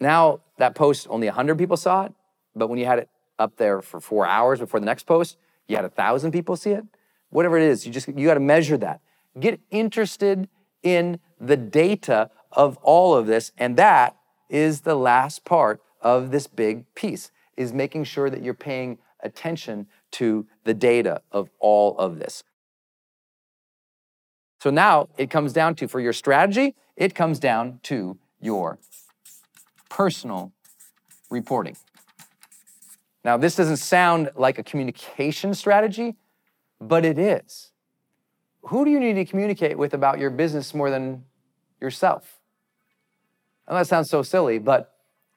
[0.00, 2.12] now that post only 100 people saw it,
[2.56, 5.36] but when you had it up there for four hours before the next post,
[5.68, 6.84] you had a thousand people see it.
[7.30, 9.00] Whatever it is, you just you got to measure that.
[9.38, 10.48] Get interested
[10.82, 14.16] in the data of all of this, and that
[14.48, 19.86] is the last part of this big piece is making sure that you're paying attention
[20.10, 22.42] to the data of all of this.
[24.60, 28.78] So now it comes down to, for your strategy, it comes down to your
[29.88, 30.52] personal
[31.30, 31.76] reporting.
[33.24, 36.16] Now, this doesn't sound like a communication strategy,
[36.80, 37.72] but it is.
[38.64, 41.24] Who do you need to communicate with about your business more than
[41.80, 42.38] yourself?
[43.66, 44.92] And that sounds so silly, but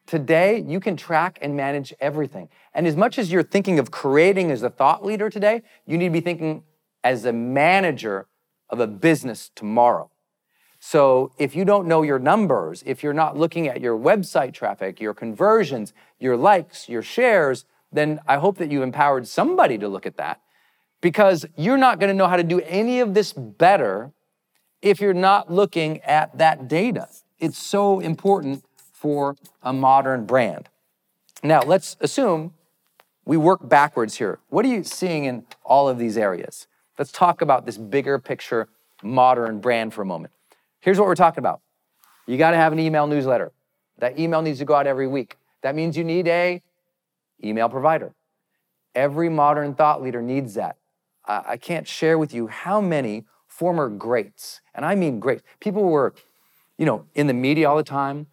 [0.05, 2.49] today you can track and manage everything.
[2.73, 6.07] And as much as you're thinking of creating as a thought leader today, you need
[6.07, 6.63] to be thinking
[7.05, 8.27] as a manager
[8.69, 10.09] of a business tomorrow.
[10.85, 14.99] So if you don't know your numbers, if you're not looking at your website traffic,
[14.99, 20.05] your conversions, your likes, your shares, then I hope that you empowered somebody to look
[20.05, 20.41] at that
[20.99, 24.11] because you're not going to know how to do any of this better
[24.81, 27.07] if you're not looking at that data.
[27.39, 30.67] It's so important for a modern brand.
[31.41, 32.55] Now, let's assume
[33.23, 34.39] we work backwards here.
[34.49, 36.67] What are you seeing in all of these areas?
[36.99, 38.67] Let's talk about this bigger picture
[39.01, 40.33] modern brand for a moment.
[40.83, 41.61] Here's what we're talking about.
[42.27, 43.53] You got to have an email newsletter.
[43.99, 45.37] That email needs to go out every week.
[45.61, 46.61] That means you need a
[47.41, 48.13] email provider.
[48.93, 50.75] Every modern thought leader needs that.
[51.25, 56.13] I can't share with you how many former greats, and I mean greats, people were,
[56.77, 58.27] you know, in the media all the time,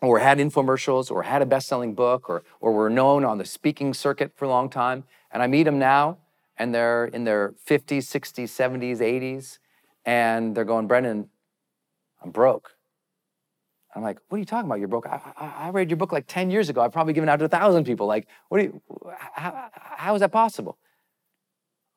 [0.00, 3.92] or had infomercials, or had a best-selling book, or, or were known on the speaking
[3.92, 6.16] circuit for a long time, and I meet them now,
[6.56, 9.58] and they're in their 50s, 60s, 70s, 80s,
[10.06, 11.28] and they're going, Brendon,
[12.24, 12.70] I'm broke.
[13.94, 14.80] I'm like, what are you talking about?
[14.80, 15.06] You're broke.
[15.06, 16.80] I, I, I, read your book like 10 years ago.
[16.80, 18.08] I've probably given out to a thousand people.
[18.08, 18.82] Like, what do you,
[19.34, 20.78] how, how is that possible?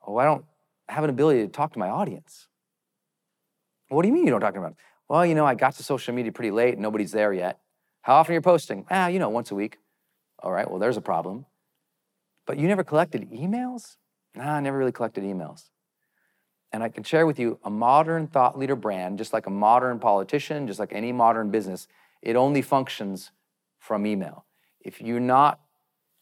[0.05, 0.45] Oh, I don't
[0.87, 2.47] have an ability to talk to my audience.
[3.89, 4.75] What do you mean you don't talk them?
[5.09, 7.59] Well, you know, I got to social media pretty late and nobody's there yet.
[8.01, 8.85] How often are you posting?
[8.91, 9.77] Ah, you know, once a week.
[10.43, 11.45] All right, well, there's a problem.
[12.45, 13.97] But you never collected emails?
[14.35, 15.69] Nah, I never really collected emails.
[16.73, 19.99] And I can share with you a modern thought leader brand, just like a modern
[19.99, 21.87] politician, just like any modern business,
[22.21, 23.31] it only functions
[23.79, 24.45] from email.
[24.81, 25.59] If you're not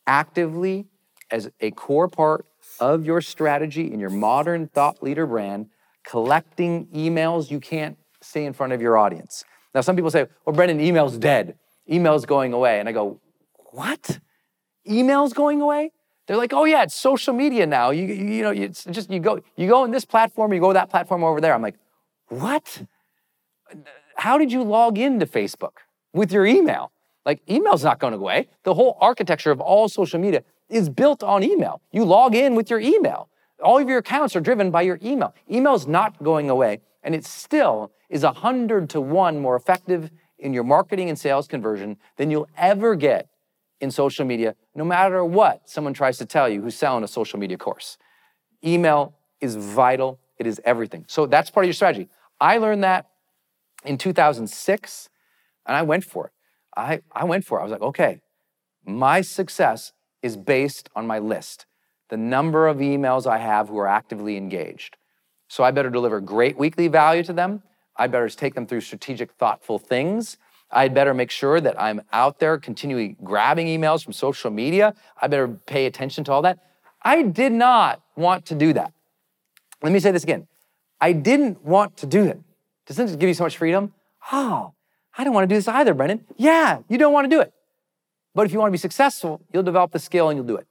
[0.05, 0.87] actively,
[1.31, 2.45] as a core part
[2.79, 5.67] of your strategy in your modern thought leader brand,
[6.03, 9.43] collecting emails you can't stay in front of your audience.
[9.73, 11.57] Now, some people say, well, Brendon, email's dead.
[11.89, 12.79] Email's going away.
[12.79, 13.19] And I go,
[13.71, 14.19] what?
[14.87, 15.91] Email's going away?
[16.27, 17.91] They're like, oh yeah, it's social media now.
[17.91, 20.73] You, you, you know, it's just you go, you go in this platform, you go
[20.73, 21.53] that platform over there.
[21.53, 21.75] I'm like,
[22.29, 22.83] what?
[24.15, 25.77] How did you log into Facebook
[26.13, 26.91] with your email?
[27.25, 28.47] Like, email's not going away.
[28.63, 31.81] The whole architecture of all social media is built on email.
[31.91, 33.29] You log in with your email.
[33.63, 35.33] All of your accounts are driven by your email.
[35.49, 40.53] Email's not going away, and it still is a hundred to one more effective in
[40.53, 43.27] your marketing and sales conversion than you'll ever get
[43.81, 47.39] in social media, no matter what someone tries to tell you who's selling a social
[47.39, 47.97] media course.
[48.65, 51.05] Email is vital, it is everything.
[51.07, 52.09] So that's part of your strategy.
[52.39, 53.09] I learned that
[53.83, 55.09] in 2006,
[55.65, 56.31] and I went for it.
[56.75, 57.61] I, I went for it.
[57.61, 58.21] I was like, okay,
[58.85, 61.65] my success is based on my list,
[62.09, 64.97] the number of emails I have who are actively engaged.
[65.47, 67.63] So I better deliver great weekly value to them.
[67.95, 70.37] I better take them through strategic, thoughtful things.
[70.75, 74.93] I'd better make sure that I'm out there continually grabbing emails from social media.
[75.19, 76.59] I better pay attention to all that.
[77.01, 78.91] I did not want to do that.
[79.81, 80.47] Let me say this again.
[80.99, 82.41] I didn't want to do it.
[82.87, 83.93] Doesn't it give you so much freedom?
[84.33, 84.73] Oh,
[85.17, 86.25] I don't want to do this either, Brendon.
[86.35, 87.53] Yeah, you don't want to do it.
[88.33, 90.67] But if you want to be successful, you'll develop the skill and you'll do it.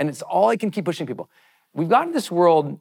[0.00, 1.30] And it's all I can keep pushing people.
[1.72, 2.80] We've gotten this world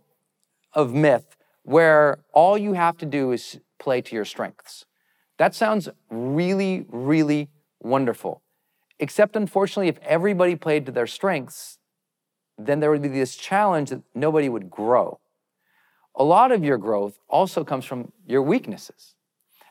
[0.73, 4.85] of myth where all you have to do is play to your strengths.
[5.41, 7.49] That sounds really, really
[7.79, 8.43] wonderful.
[8.99, 11.79] Except, unfortunately, if everybody played to their strengths,
[12.59, 15.19] then there would be this challenge that nobody would grow.
[16.13, 19.15] A lot of your growth also comes from your weaknesses.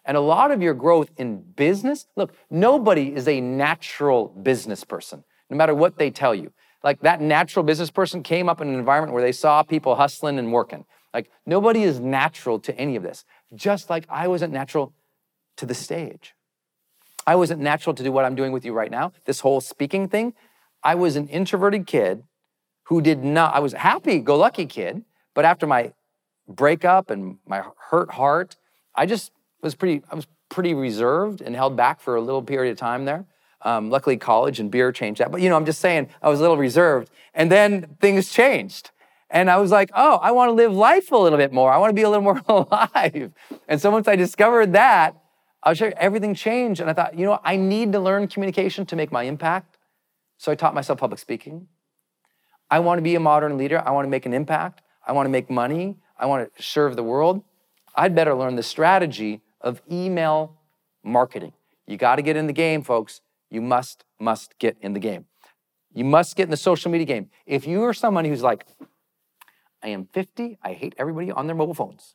[0.05, 5.23] And a lot of your growth in business, look, nobody is a natural business person,
[5.51, 6.53] no matter what they tell you.
[6.83, 10.37] Like that natural business person came up in an environment where they saw people hustling
[10.41, 10.85] and working.
[11.15, 14.95] Like nobody is natural to any of this, just like I wasn't natural
[15.61, 16.35] to the stage.
[17.27, 20.09] I wasn't natural to do what I'm doing with you right now, this whole speaking
[20.09, 20.35] thing.
[20.83, 22.25] I was an introverted kid
[22.85, 25.93] who did not, I was happy go lucky kid, but after my
[26.49, 28.57] breakup and my hurt heart,
[28.95, 32.73] I just was pretty, I was pretty reserved and held back for a little period
[32.73, 33.27] of time there.
[33.63, 35.31] Um, luckily, college and beer changed that.
[35.31, 37.11] But you know, I'm just saying, I was a little reserved.
[37.35, 38.91] And then things changed.
[39.29, 41.71] And I was like, oh, I want to live life a little bit more.
[41.71, 43.33] I want to be a little more alive.
[43.69, 45.20] And so once I discovered that,
[45.63, 46.81] I was sure everything changed.
[46.81, 49.79] And I thought, you know, I need to learn communication to make my impact.
[50.39, 51.69] So I taught myself public speaking.
[52.71, 53.83] I want to be a modern leader.
[53.85, 54.83] I want to make an impact.
[55.07, 55.97] I want to make money.
[56.19, 57.43] I want to serve the world.
[57.95, 60.57] I'd better learn the strategy of email
[61.03, 61.53] marketing.
[61.87, 63.21] You got to get in the game, folks.
[63.51, 65.27] You must, must get in the game.
[65.93, 67.31] You must get in the social media game.
[67.47, 68.65] If you are someone who's like,
[69.83, 70.59] I am 50.
[70.63, 72.15] I hate everybody on their mobile phones.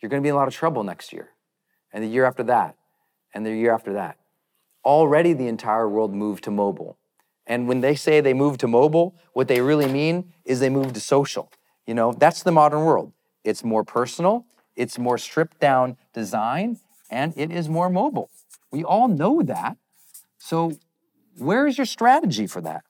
[0.00, 1.30] You're going to be in a lot of trouble next year,
[1.92, 2.76] and the year after that,
[3.34, 4.18] and the year after that.
[4.84, 6.98] Already the entire world moved to mobile.
[7.46, 10.94] And when they say they moved to mobile, what they really mean is they moved
[10.94, 11.50] to social.
[11.86, 13.12] You know, that's the modern world.
[13.44, 14.46] It's more personal,
[14.76, 16.78] it's more stripped down design,
[17.10, 18.30] and it is more mobile.
[18.70, 19.78] We all know that.
[20.36, 20.72] So,
[21.38, 22.82] where is your strategy for that?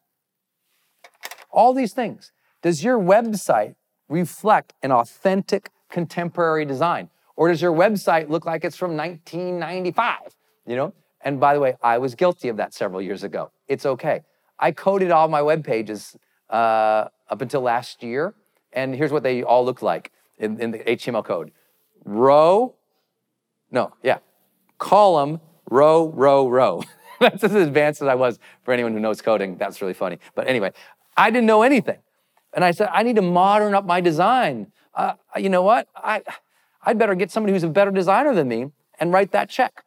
[1.50, 2.32] All these things.
[2.62, 3.76] Does your website
[4.08, 7.10] reflect an authentic contemporary design?
[7.38, 10.34] Or does your website look like it's from 1995?
[10.66, 10.92] You know?
[11.20, 13.52] And by the way, I was guilty of that several years ago.
[13.68, 14.22] It's okay.
[14.58, 16.16] I coded all my web pages
[16.50, 18.34] uh, up until last year,
[18.72, 21.52] and here's what they all look like in, in the HTML code
[22.04, 22.74] row,
[23.70, 24.18] no, yeah,
[24.78, 26.82] column, row, row, row.
[27.20, 29.58] That's as advanced as I was for anyone who knows coding.
[29.58, 30.18] That's really funny.
[30.34, 30.72] But anyway,
[31.16, 31.98] I didn't know anything.
[32.52, 34.72] And I said, I need to modern up my design.
[34.92, 35.86] Uh, you know what?
[35.94, 36.22] I,
[36.84, 39.84] I'd better get somebody who's a better designer than me and write that check.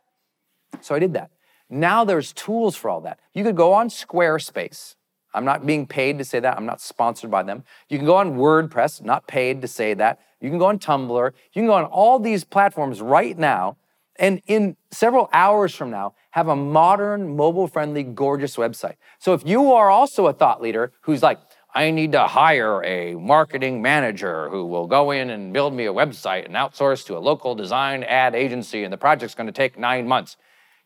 [0.81, 1.31] So I did that.
[1.69, 3.19] Now there's tools for all that.
[3.33, 4.95] You could go on Squarespace.
[5.33, 6.57] I'm not being paid to say that.
[6.57, 7.63] I'm not sponsored by them.
[7.89, 10.19] You can go on WordPress, not paid to say that.
[10.41, 11.31] You can go on Tumblr.
[11.53, 13.77] You can go on all these platforms right now.
[14.17, 18.95] And in several hours from now, have a modern, mobile friendly, gorgeous website.
[19.19, 21.39] So if you are also a thought leader who's like,
[21.73, 25.93] I need to hire a marketing manager who will go in and build me a
[25.93, 30.05] website and outsource to a local design ad agency, and the project's gonna take nine
[30.05, 30.35] months.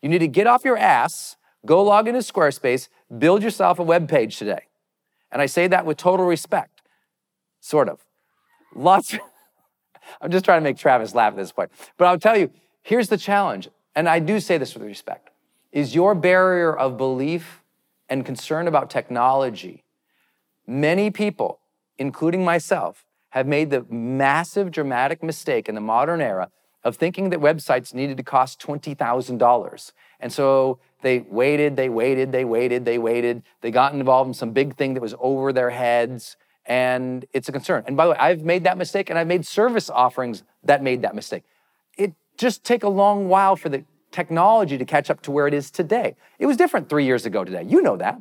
[0.00, 4.08] You need to get off your ass, go log into Squarespace, build yourself a web
[4.08, 4.66] page today.
[5.32, 6.82] And I say that with total respect,
[7.60, 8.04] sort of.
[8.72, 9.16] Lots.
[10.20, 11.72] I'm just trying to make Travis laugh at this point.
[11.96, 12.50] But I'll tell you,
[12.82, 15.30] here's the challenge, and I do say this with respect.
[15.72, 17.64] Is your barrier of belief
[18.08, 19.82] and concern about technology
[20.66, 21.60] Many people,
[21.98, 26.50] including myself, have made the massive, dramatic mistake in the modern era
[26.82, 29.92] of thinking that websites needed to cost $20,000.
[30.20, 33.42] And so they waited, they waited, they waited, they waited.
[33.60, 37.52] They got involved in some big thing that was over their heads, and it's a
[37.52, 37.84] concern.
[37.86, 41.02] And by the way, I've made that mistake, and I've made service offerings that made
[41.02, 41.44] that mistake.
[41.98, 45.54] It just take a long while for the technology to catch up to where it
[45.54, 46.14] is today.
[46.38, 47.64] It was different three years ago today.
[47.66, 48.20] You know that.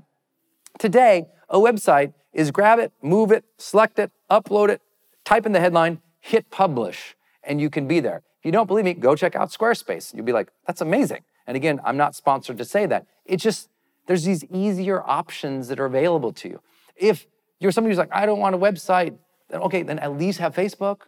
[0.80, 4.82] Today, a website is grab it, move it, select it, upload it,
[5.24, 8.22] type in the headline, hit publish, and you can be there.
[8.40, 10.14] If you don't believe me, go check out Squarespace.
[10.14, 11.24] You'll be like, that's amazing.
[11.48, 13.08] And again, I'm not sponsored to say that.
[13.26, 13.70] It's just,
[14.08, 16.62] there's these easier options that are available to you.
[16.96, 17.26] If
[17.60, 19.18] you're somebody who's like, I don't want a website,
[19.50, 21.02] then okay, then at least have Facebook,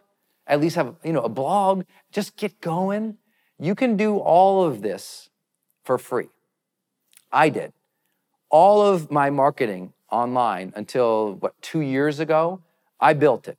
[0.46, 1.84] at least have, you know, a blog.
[2.10, 3.18] Just get going.
[3.58, 5.28] You can do all of this
[5.84, 6.28] for free.
[7.30, 7.72] I did.
[8.48, 12.60] All of my marketing online until what, two years ago,
[13.00, 13.58] I built it.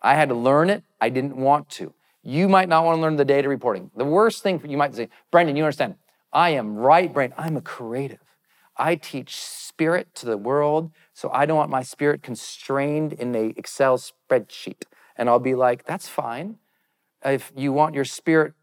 [0.00, 0.84] I had to learn it.
[1.00, 1.94] I didn't want to.
[2.22, 3.90] You might not want to learn the data reporting.
[3.96, 5.96] The worst thing you might say, Brendon, you understand,
[6.32, 7.32] I am right brain.
[7.36, 8.18] I'm a creative.
[8.76, 13.52] I teach spirit to the world, so I don't want my spirit constrained in a
[13.56, 14.84] Excel spreadsheet.
[15.16, 16.58] And I'll be like, that's fine.
[17.24, 18.54] If you want your spirit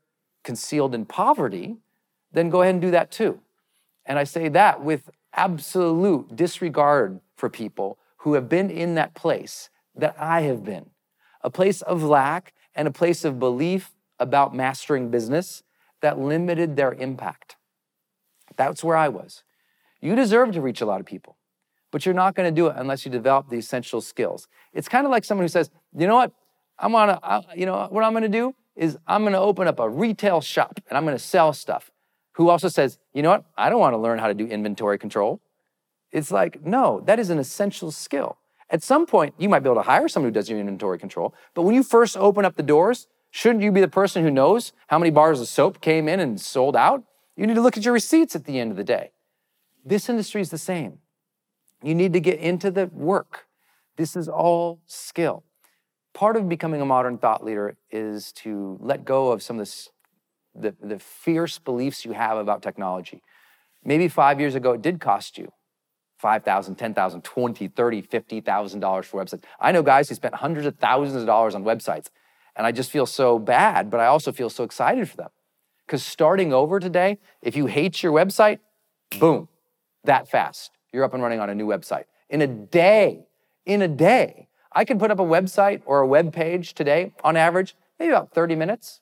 [0.44, 1.78] concealed in poverty,
[2.32, 3.40] then go ahead and do that too.
[4.06, 9.70] And I say that with absolute disregard for people who have been in that place
[9.96, 10.90] that I have been
[11.42, 15.64] a place of lack and a place of belief about mastering business
[16.02, 17.56] that limited their impact.
[18.58, 19.44] That's where I was.
[20.02, 21.38] You deserve to reach a lot of people,
[21.92, 24.48] but you're not going to do it unless you develop the essential skills.
[24.74, 26.34] It's kind of like someone who says, you know what?
[26.78, 29.68] I'm on a, you know what I'm going to do is I'm going to open
[29.68, 31.92] up a retail shop and I'm going to sell stuff.
[32.40, 33.44] Who also says, you know what?
[33.58, 35.42] I don't want to learn how to do inventory control.
[36.10, 38.38] It's like, no, that is an essential skill.
[38.70, 41.34] At some point, you might be able to hire someone who does your inventory control.
[41.54, 44.72] But when you first open up the doors, shouldn't you be the person who knows
[44.88, 47.04] how many bars of soap came in and sold out?
[47.36, 49.12] You need to look at your receipts at the end of the day.
[49.84, 51.00] This industry is the same.
[51.84, 53.48] You need to get into the work.
[53.98, 55.44] This is all skill.
[56.14, 59.90] Part of becoming a modern thought leader is to let go of some of this,
[60.56, 63.22] the, the fierce beliefs you have about technology.
[63.84, 65.52] Maybe five years ago, it did cost you
[66.22, 69.44] $5,000, $10,000, $20,000, $30,000, $50,000 for websites.
[69.60, 72.10] I know guys who spent hundreds of thousands of dollars on websites,
[72.56, 75.30] and I just feel so bad, but I also feel so excited for them.
[75.86, 78.60] Because starting over today, if you hate your website,
[79.18, 79.48] boom,
[80.04, 82.04] that fast, you're up and running on a new website.
[82.30, 83.26] In a day,
[83.66, 87.38] in a day, I can put up a website or a web page today, on
[87.38, 89.02] average, maybe about 30 minutes,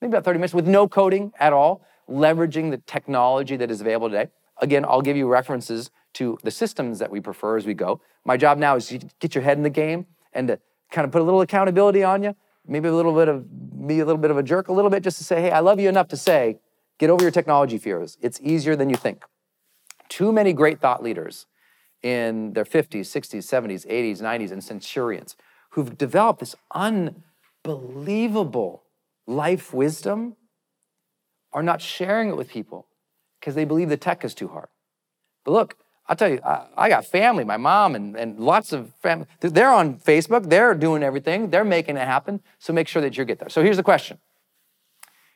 [0.00, 4.08] maybe about 30 minutes with no coding at all, leveraging the technology that is available
[4.08, 4.30] today.
[4.58, 8.00] Again, I'll give you references to the systems that we prefer as we go.
[8.24, 10.58] My job now is to get your head in the game and to
[10.90, 12.34] kind of put a little accountability on you,
[12.66, 15.02] maybe a little bit of be a little bit of a jerk a little bit
[15.02, 16.58] just to say, "Hey, I love you enough to say,
[16.98, 18.18] get over your technology fears.
[18.20, 19.24] It's easier than you think."
[20.08, 21.46] Too many great thought leaders
[22.02, 25.36] in their 50s, 60s, 70s, 80s, 90s and centurions
[25.70, 28.84] who've developed this unbelievable
[29.26, 30.36] life wisdom
[31.52, 32.86] are not sharing it with people
[33.40, 34.68] because they believe the tech is too hard.
[35.44, 35.76] But look,
[36.08, 39.26] I'll tell you, I, I, got family, my mom and, and lots of family.
[39.40, 42.40] They're on Facebook, they're doing everything, they're making it happen.
[42.58, 43.48] So make sure that you get there.
[43.48, 44.18] So here's the question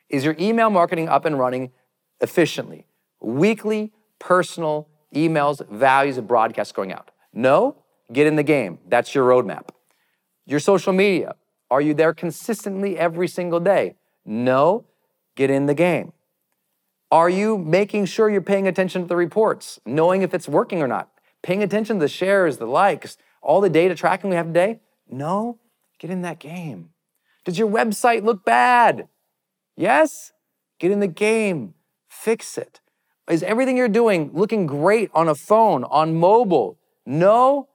[0.09, 1.73] Is your email marketing up and running
[2.21, 2.87] efficiently?
[3.21, 7.11] Weekly, personal emails, values, and broadcasts going out?
[7.33, 7.77] No?
[8.13, 8.79] Get in the game.
[8.87, 9.69] That's your roadmap.
[10.47, 11.35] Your social media,
[11.71, 13.95] are you there consistently every single day?
[14.25, 14.85] No?
[15.37, 16.13] Get in the game.
[17.11, 20.89] Are you making sure you're paying attention to the reports, knowing if it's working or
[20.89, 21.11] not?
[21.43, 24.81] Paying attention to the shares, the likes, all the data tracking we have today?
[25.09, 25.59] No?
[25.99, 26.91] Get in that game.
[27.45, 29.09] Does your website look bad?
[29.77, 30.33] Yes?
[30.79, 31.75] Get in the game.
[32.09, 32.81] Fix it.
[33.29, 36.79] Is everything you're doing looking great on a phone, on mobile?
[37.07, 37.69] No?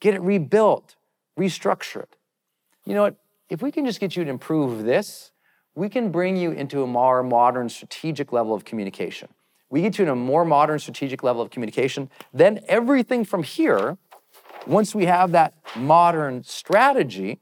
[0.00, 0.96] Get it rebuilt,
[1.38, 2.16] restructure it.
[2.84, 3.16] You know what?
[3.48, 5.30] If we can just get you to improve this,
[5.74, 9.28] we can bring you into a more modern strategic level of communication.
[9.68, 12.10] We get you in a more modern strategic level of communication.
[12.32, 13.98] Then everything from here,
[14.66, 17.40] once we have that modern strategy,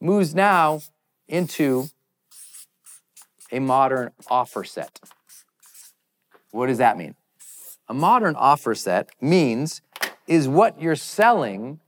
[0.00, 0.80] moves now
[1.28, 1.88] into
[3.52, 5.00] a modern offer set.
[6.50, 7.14] What does that mean?
[7.88, 9.80] A modern offer set means
[10.26, 11.80] is what you're selling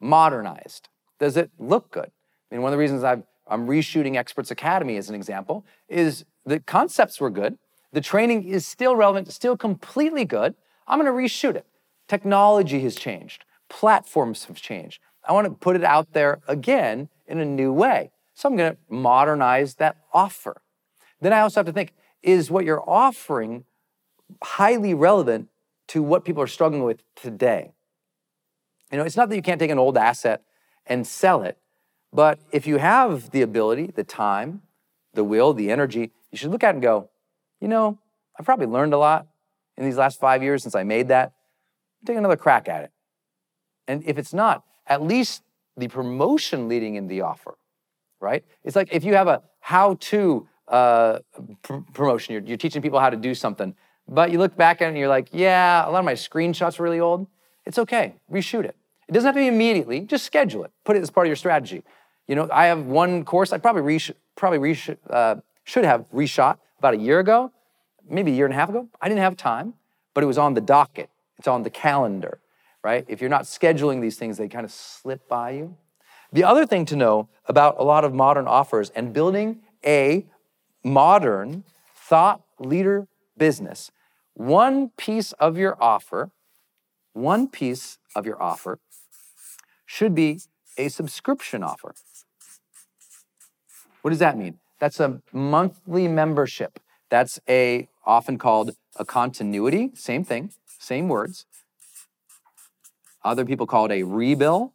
[0.00, 0.88] modernized?
[1.18, 2.10] Does it look good?
[2.56, 6.24] I mean, one of the reasons I've I'm reshooting Experts Academy as an example, is
[6.44, 7.58] the concepts were good.
[7.92, 10.54] The training is still relevant, still completely good.
[10.88, 11.66] I'm gonna reshoot it.
[12.08, 15.00] Technology has changed, platforms have changed.
[15.28, 18.10] I wanna put it out there again in a new way.
[18.34, 20.62] So I'm gonna modernize that offer.
[21.20, 21.92] Then I also have to think
[22.22, 23.64] is what you're offering
[24.42, 25.48] highly relevant
[25.88, 27.74] to what people are struggling with today?
[28.90, 30.42] You know, it's not that you can't take an old asset
[30.86, 31.58] and sell it,
[32.16, 34.62] but if you have the ability, the time,
[35.12, 37.10] the will, the energy, you should look at it and go,
[37.60, 37.98] you know,
[38.38, 39.26] I've probably learned a lot
[39.76, 41.34] in these last five years since I made that.
[42.06, 42.90] Take another crack at it.
[43.86, 45.42] And if it's not, at least
[45.76, 47.58] the promotion leading in the offer,
[48.18, 48.42] right?
[48.64, 51.18] It's like if you have a how to uh,
[51.60, 53.74] pr- promotion, you're, you're teaching people how to do something,
[54.08, 56.80] but you look back at it and you're like, yeah, a lot of my screenshots
[56.80, 57.26] are really old.
[57.66, 58.74] It's okay, reshoot it.
[59.06, 61.36] It doesn't have to be immediately, just schedule it, put it as part of your
[61.36, 61.82] strategy.
[62.28, 64.00] You know, I have one course I probably
[64.34, 64.78] probably
[65.10, 67.52] uh, should have reshot about a year ago,
[68.08, 69.74] maybe a year and a half ago, I didn't have time,
[70.14, 71.10] but it was on the docket.
[71.38, 72.40] It's on the calendar,
[72.82, 73.04] right?
[73.08, 75.76] If you're not scheduling these things, they kind of slip by you.
[76.32, 80.26] The other thing to know about a lot of modern offers and building a
[80.82, 81.64] modern
[81.94, 83.06] thought leader
[83.36, 83.90] business,
[84.34, 86.30] one piece of your offer,
[87.12, 88.78] one piece of your offer
[89.84, 90.40] should be
[90.76, 91.94] a subscription offer.
[94.06, 94.60] What does that mean?
[94.78, 96.78] That's a monthly membership.
[97.10, 101.44] That's a often called a continuity, same thing, same words.
[103.24, 104.70] Other people call it a rebill.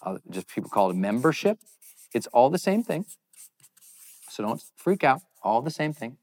[0.00, 1.58] Uh, just people call it a membership.
[2.14, 3.04] It's all the same thing.
[4.30, 5.20] So don't freak out.
[5.42, 6.16] All the same thing.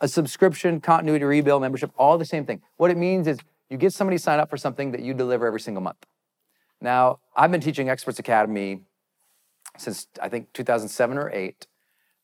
[0.00, 2.62] A subscription, continuity, rebill, membership, all the same thing.
[2.78, 3.38] What it means is
[3.68, 6.06] you get somebody sign up for something that you deliver every single month.
[6.80, 8.80] Now, I've been teaching Experts Academy
[9.80, 11.66] since I think 2007 or 8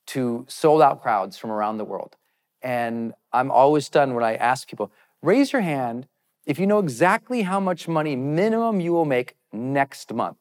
[0.09, 2.16] to sold out crowds from around the world.
[2.62, 6.07] And I'm always stunned when I ask people, raise your hand
[6.46, 10.38] if you know exactly how much money minimum you will make next month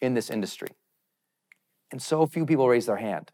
[0.00, 0.68] in this industry.
[1.90, 3.32] And so few people raise their hand.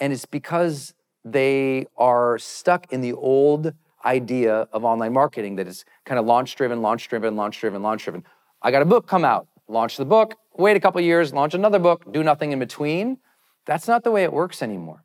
[0.00, 0.94] And it's because
[1.24, 6.56] they are stuck in the old idea of online marketing that is kind of launch
[6.56, 8.24] driven, launch driven, launch driven, launch driven.
[8.62, 11.78] I got a book come out, launch the book, wait a couple years, launch another
[11.78, 13.18] book, do nothing in between.
[13.66, 15.04] That's not the way it works anymore.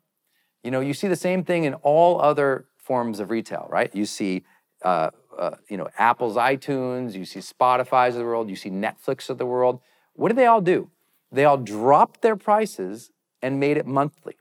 [0.62, 3.94] You know, you see the same thing in all other forms of retail, right?
[3.94, 4.44] You see,
[4.84, 9.30] uh, uh, you know, Apple's iTunes, you see Spotify's of the world, you see Netflix
[9.30, 9.80] of the world.
[10.14, 10.90] What do they all do?
[11.32, 14.36] They all dropped their prices and made it monthly.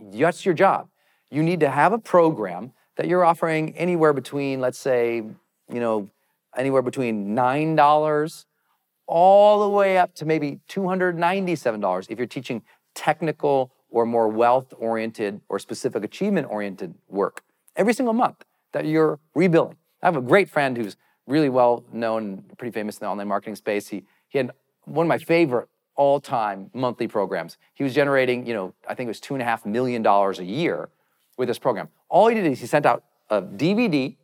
[0.00, 0.88] That's your job.
[1.30, 6.10] You need to have a program that you're offering anywhere between, let's say, you know,
[6.56, 8.44] anywhere between $9
[9.06, 12.62] all the way up to maybe $297 if you're teaching
[12.94, 17.42] technical or more wealth oriented or specific achievement oriented work
[17.76, 19.76] every single month that you're rebuilding.
[20.02, 20.96] I have a great friend who's
[21.26, 23.88] really well known, pretty famous in the online marketing space.
[23.88, 24.50] He, he had
[24.84, 27.56] one of my favorite all time monthly programs.
[27.74, 30.38] He was generating, you know, I think it was two and a half million dollars
[30.38, 30.90] a year
[31.38, 31.88] with this program.
[32.08, 34.16] All he did is he sent out a DVD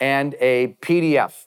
[0.00, 1.45] and a PDF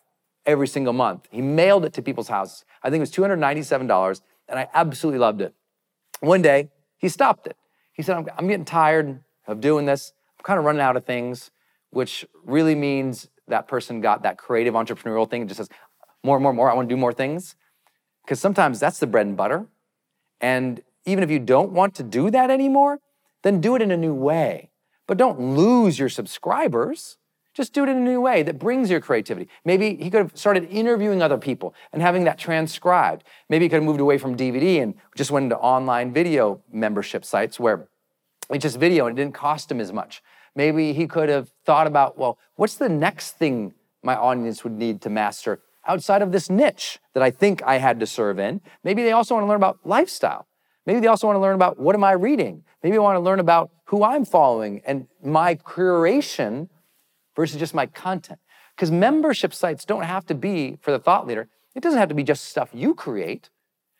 [0.50, 1.28] every single month.
[1.30, 2.66] He mailed it to people's houses.
[2.82, 5.54] I think it was $297, and I absolutely loved it.
[6.22, 7.56] One day, he stopped it.
[7.93, 10.12] He said, I'm, I'm getting tired of doing this.
[10.39, 11.52] I'm kind of running out of things,
[11.91, 15.70] which really means that person got that creative entrepreneurial thing and just says,
[16.24, 17.56] more, more, more, I want to do more things.
[18.26, 19.68] Because sometimes that's the bread and butter.
[20.41, 23.00] And even if you don't want to do that anymore,
[23.43, 24.72] then do it in a new way.
[25.06, 27.19] But don't lose your subscribers.
[27.60, 29.49] Just do it in a new way that brings your creativity.
[29.66, 33.26] Maybe he could have started interviewing other people and having that transcribed.
[33.49, 37.26] Maybe he could have moved away from DVD and just went into online video membership
[37.26, 37.89] sites where
[38.49, 40.24] it's just video and it didn't cost him as much.
[40.55, 45.01] Maybe he could have thought about, well, what's the next thing my audience would need
[45.01, 48.62] to master outside of this niche that I think I had to serve in?
[48.86, 50.47] Maybe they also want to learn about lifestyle.
[50.86, 52.64] Maybe they also want to learn about what am I reading?
[52.84, 56.70] Maybe I want to learn about who I'm following and my curation
[57.40, 58.38] versus just my content.
[58.76, 62.16] Because membership sites don't have to be for the thought leader, it doesn't have to
[62.16, 63.50] be just stuff you create.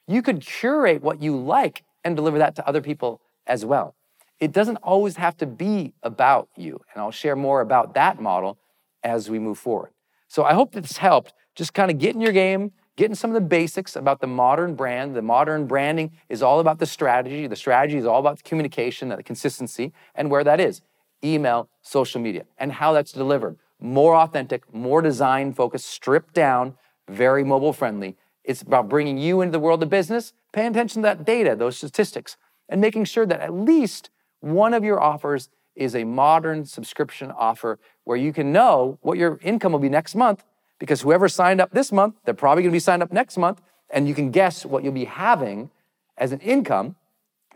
[0.10, 3.96] You could curate what you like and deliver that to other people as well.
[4.42, 6.82] It doesn't always have to be about you.
[6.92, 8.58] And I'll share more about that model
[9.06, 9.92] as we move forward.
[10.28, 13.36] So I hope this helped just kind of get in your game, getting some of
[13.36, 15.16] the basics about the modern brand.
[15.16, 17.48] The modern branding is all about the strategy.
[17.48, 20.82] The strategy is all about the communication, the consistency, and where that is
[21.24, 23.58] email, social media, and how that's delivered.
[23.80, 26.76] More authentic, more design focused, stripped down,
[27.08, 28.18] very mobile friendly.
[28.44, 31.78] It's about bringing you into the world of business, paying attention to that data, those
[31.78, 34.10] statistics, and making sure that at least
[34.42, 39.40] one of your offers is a modern subscription offer where you can know what your
[39.44, 40.44] income will be next month
[40.80, 43.62] because whoever signed up this month, they're probably going to be signed up next month,
[43.90, 45.70] and you can guess what you'll be having
[46.18, 46.96] as an income.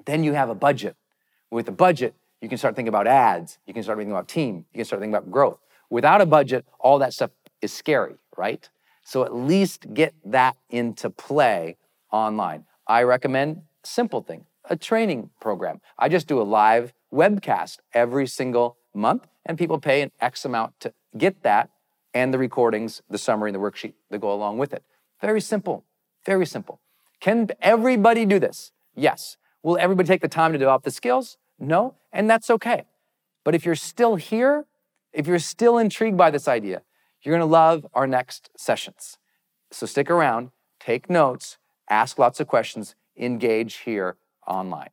[0.05, 0.95] Then you have a budget.
[1.49, 3.57] With a budget, you can start thinking about ads.
[3.65, 4.65] You can start thinking about team.
[4.73, 5.59] You can start thinking about growth.
[5.89, 7.31] Without a budget, all that stuff
[7.61, 8.69] is scary, right?
[9.05, 11.77] So at least get that into play
[12.11, 12.65] online.
[12.85, 15.79] I recommend simple thing, a training program.
[15.97, 20.77] I just do a live webcast every single month, and people pay an X amount
[20.81, 21.69] to get that
[22.13, 24.83] and the recordings, the summary, and the worksheet that go along with it.
[25.21, 25.85] Very simple,
[26.25, 26.81] very simple.
[27.21, 28.73] Can everybody do this?
[28.95, 29.37] Yes.
[29.63, 31.37] Will everybody take the time to develop the skills?
[31.57, 32.85] No, and that's okay.
[33.43, 34.65] But if you're still here,
[35.11, 36.83] if you're still intrigued by this idea,
[37.21, 39.17] you're gonna love our next sessions.
[39.71, 41.57] So stick around, take notes,
[41.89, 44.15] ask lots of questions, engage here
[44.47, 44.89] online.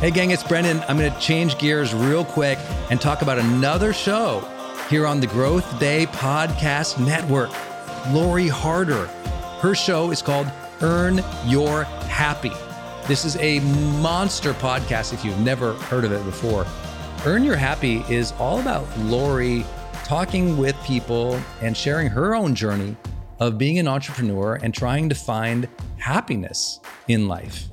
[0.00, 0.82] Hey, gang, it's Brendon.
[0.86, 2.58] I'm going to change gears real quick
[2.90, 4.46] and talk about another show
[4.90, 7.50] here on the GrowthDay Podcast Network.
[8.12, 9.06] Lori Harder.
[9.60, 10.50] Her show is called
[10.82, 12.52] Earn Your Happy.
[13.06, 13.60] This is a
[14.00, 16.66] monster podcast if you've never heard of it before.
[17.26, 19.62] Earn Your Happy is all about Lori
[20.04, 22.96] talking with people and sharing her own journey
[23.40, 27.66] of being an entrepreneur and trying to find happiness in life.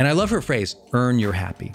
[0.00, 1.72] And I love her phrase, earn your happy.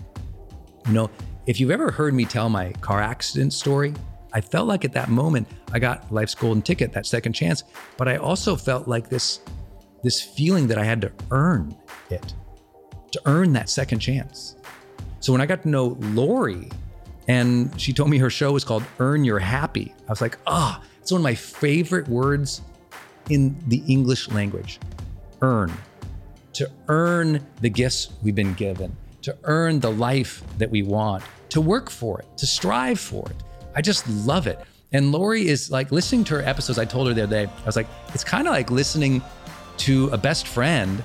[0.86, 1.10] You know,
[1.46, 3.94] if you've ever heard me tell my car accident story,
[4.34, 7.64] I felt like at that moment I got life's golden ticket, that second chance,
[7.96, 9.40] but I also felt like this
[10.04, 11.78] this feeling that I had to earn
[12.10, 12.34] it,
[13.12, 14.56] to earn that second chance.
[15.20, 16.70] So when I got to know Lori
[17.28, 20.80] and she told me her show was called Earn Your Happy, I was like, ah,
[20.82, 22.62] oh, it's one of my favorite words
[23.30, 24.80] in the English language.
[25.42, 25.72] Earn
[26.54, 31.62] to earn the gifts we've been given, to earn the life that we want, to
[31.62, 33.36] work for it, to strive for it.
[33.76, 34.60] I just love it.
[34.92, 36.78] And Lori is like listening to her episodes.
[36.78, 39.22] I told her the other day, I was like, it's kind of like listening
[39.78, 41.04] to a best friend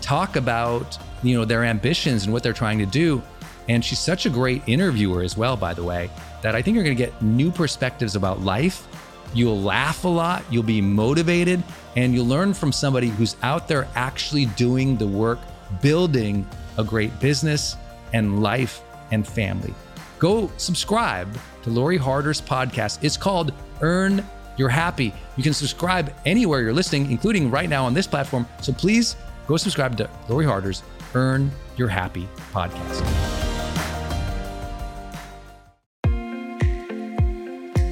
[0.00, 3.22] talk about, you know, their ambitions and what they're trying to do.
[3.68, 6.10] And she's such a great interviewer as well, by the way,
[6.42, 8.86] that I think you're going to get new perspectives about life
[9.34, 11.62] You'll laugh a lot, you'll be motivated,
[11.96, 15.40] and you'll learn from somebody who's out there actually doing the work,
[15.82, 16.46] building
[16.78, 17.76] a great business
[18.12, 19.74] and life and family.
[20.20, 23.02] Go subscribe to Lori Harder's podcast.
[23.02, 24.24] It's called Earn
[24.56, 25.12] Your Happy.
[25.36, 28.46] You can subscribe anywhere you're listening, including right now on this platform.
[28.62, 29.16] So please
[29.48, 30.84] go subscribe to Lori Harder's
[31.14, 33.02] Earn Your Happy podcast.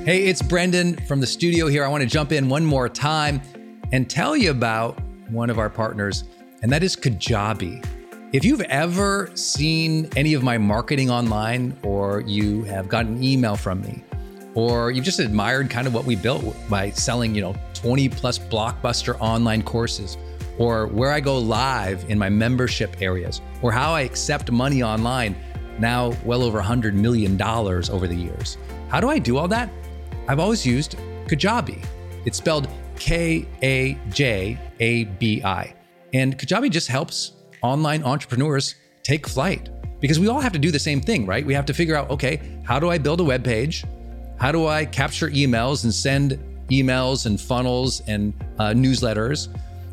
[0.05, 1.85] Hey, it's Brendon from the studio here.
[1.85, 3.41] I want to jump in one more time
[3.93, 5.01] and tell you about
[5.31, 6.25] one of our partners,
[6.63, 7.87] and that is Kajabi.
[8.33, 13.55] If you've ever seen any of my marketing online, or you have gotten an email
[13.55, 14.03] from me,
[14.55, 18.39] or you've just admired kind of what we built by selling, you know, 20 plus
[18.39, 20.17] blockbuster online courses,
[20.63, 25.35] or where I go live in my membership areas, or how I accept money online,
[25.81, 28.59] now well over $100 million over the years.
[28.89, 29.69] How do I do all that?
[30.29, 30.97] I've always used
[31.27, 31.85] Kajabi.
[32.27, 35.75] It's spelled K A J A B I.
[36.15, 37.33] And Kajabi just helps
[37.63, 41.45] online entrepreneurs take flight because we all have to do the same thing, right?
[41.45, 43.85] We have to figure out okay, how do I build a web page?
[44.39, 46.39] How do I capture emails and send
[46.71, 49.49] emails and funnels and uh, newsletters?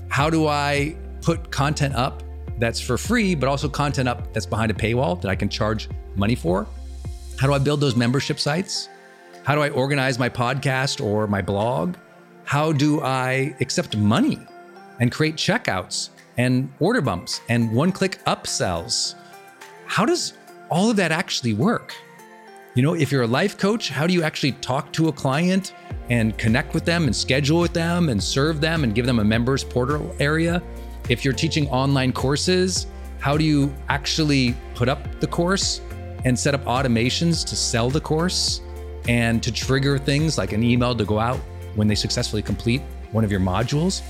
[0.09, 2.23] How do I put content up
[2.57, 5.87] that's for free, but also content up that's behind a paywall that I can charge
[6.15, 6.67] money for?
[7.39, 8.89] How do I build those membership sites?
[9.43, 11.95] How do I organize my podcast or my blog?
[12.43, 14.39] How do I accept money
[14.99, 19.15] and create checkouts and order bumps and one click upsells?
[19.85, 20.33] How does
[20.69, 21.93] all of that actually work?
[22.75, 25.73] You know, if you're a life coach, how do you actually talk to a client
[26.09, 29.23] and connect with them and schedule with them and serve them and give them a
[29.23, 30.61] members portal area?
[31.09, 32.87] If you're teaching online courses,
[33.19, 35.81] how do you actually put up the course
[36.25, 38.61] and set up automations to sell the course?
[39.09, 41.39] and to trigger things like an email to go out
[41.75, 42.81] when they successfully complete
[43.11, 44.01] one of your modules.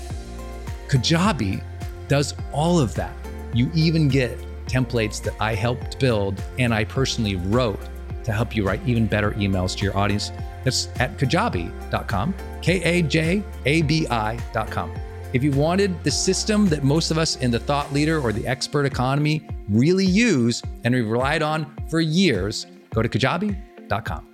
[0.88, 1.62] Kajabi
[2.06, 3.14] does all of that.
[3.54, 7.80] You even get templates that I helped build and I personally wrote
[8.24, 10.32] to help you write even better emails to your audience.
[10.64, 14.94] That's at kajabi.com, K A J A B I.com.
[15.32, 18.46] If you wanted the system that most of us in the thought leader or the
[18.46, 24.29] expert economy really use and we've relied on for years, go to kajabi.com.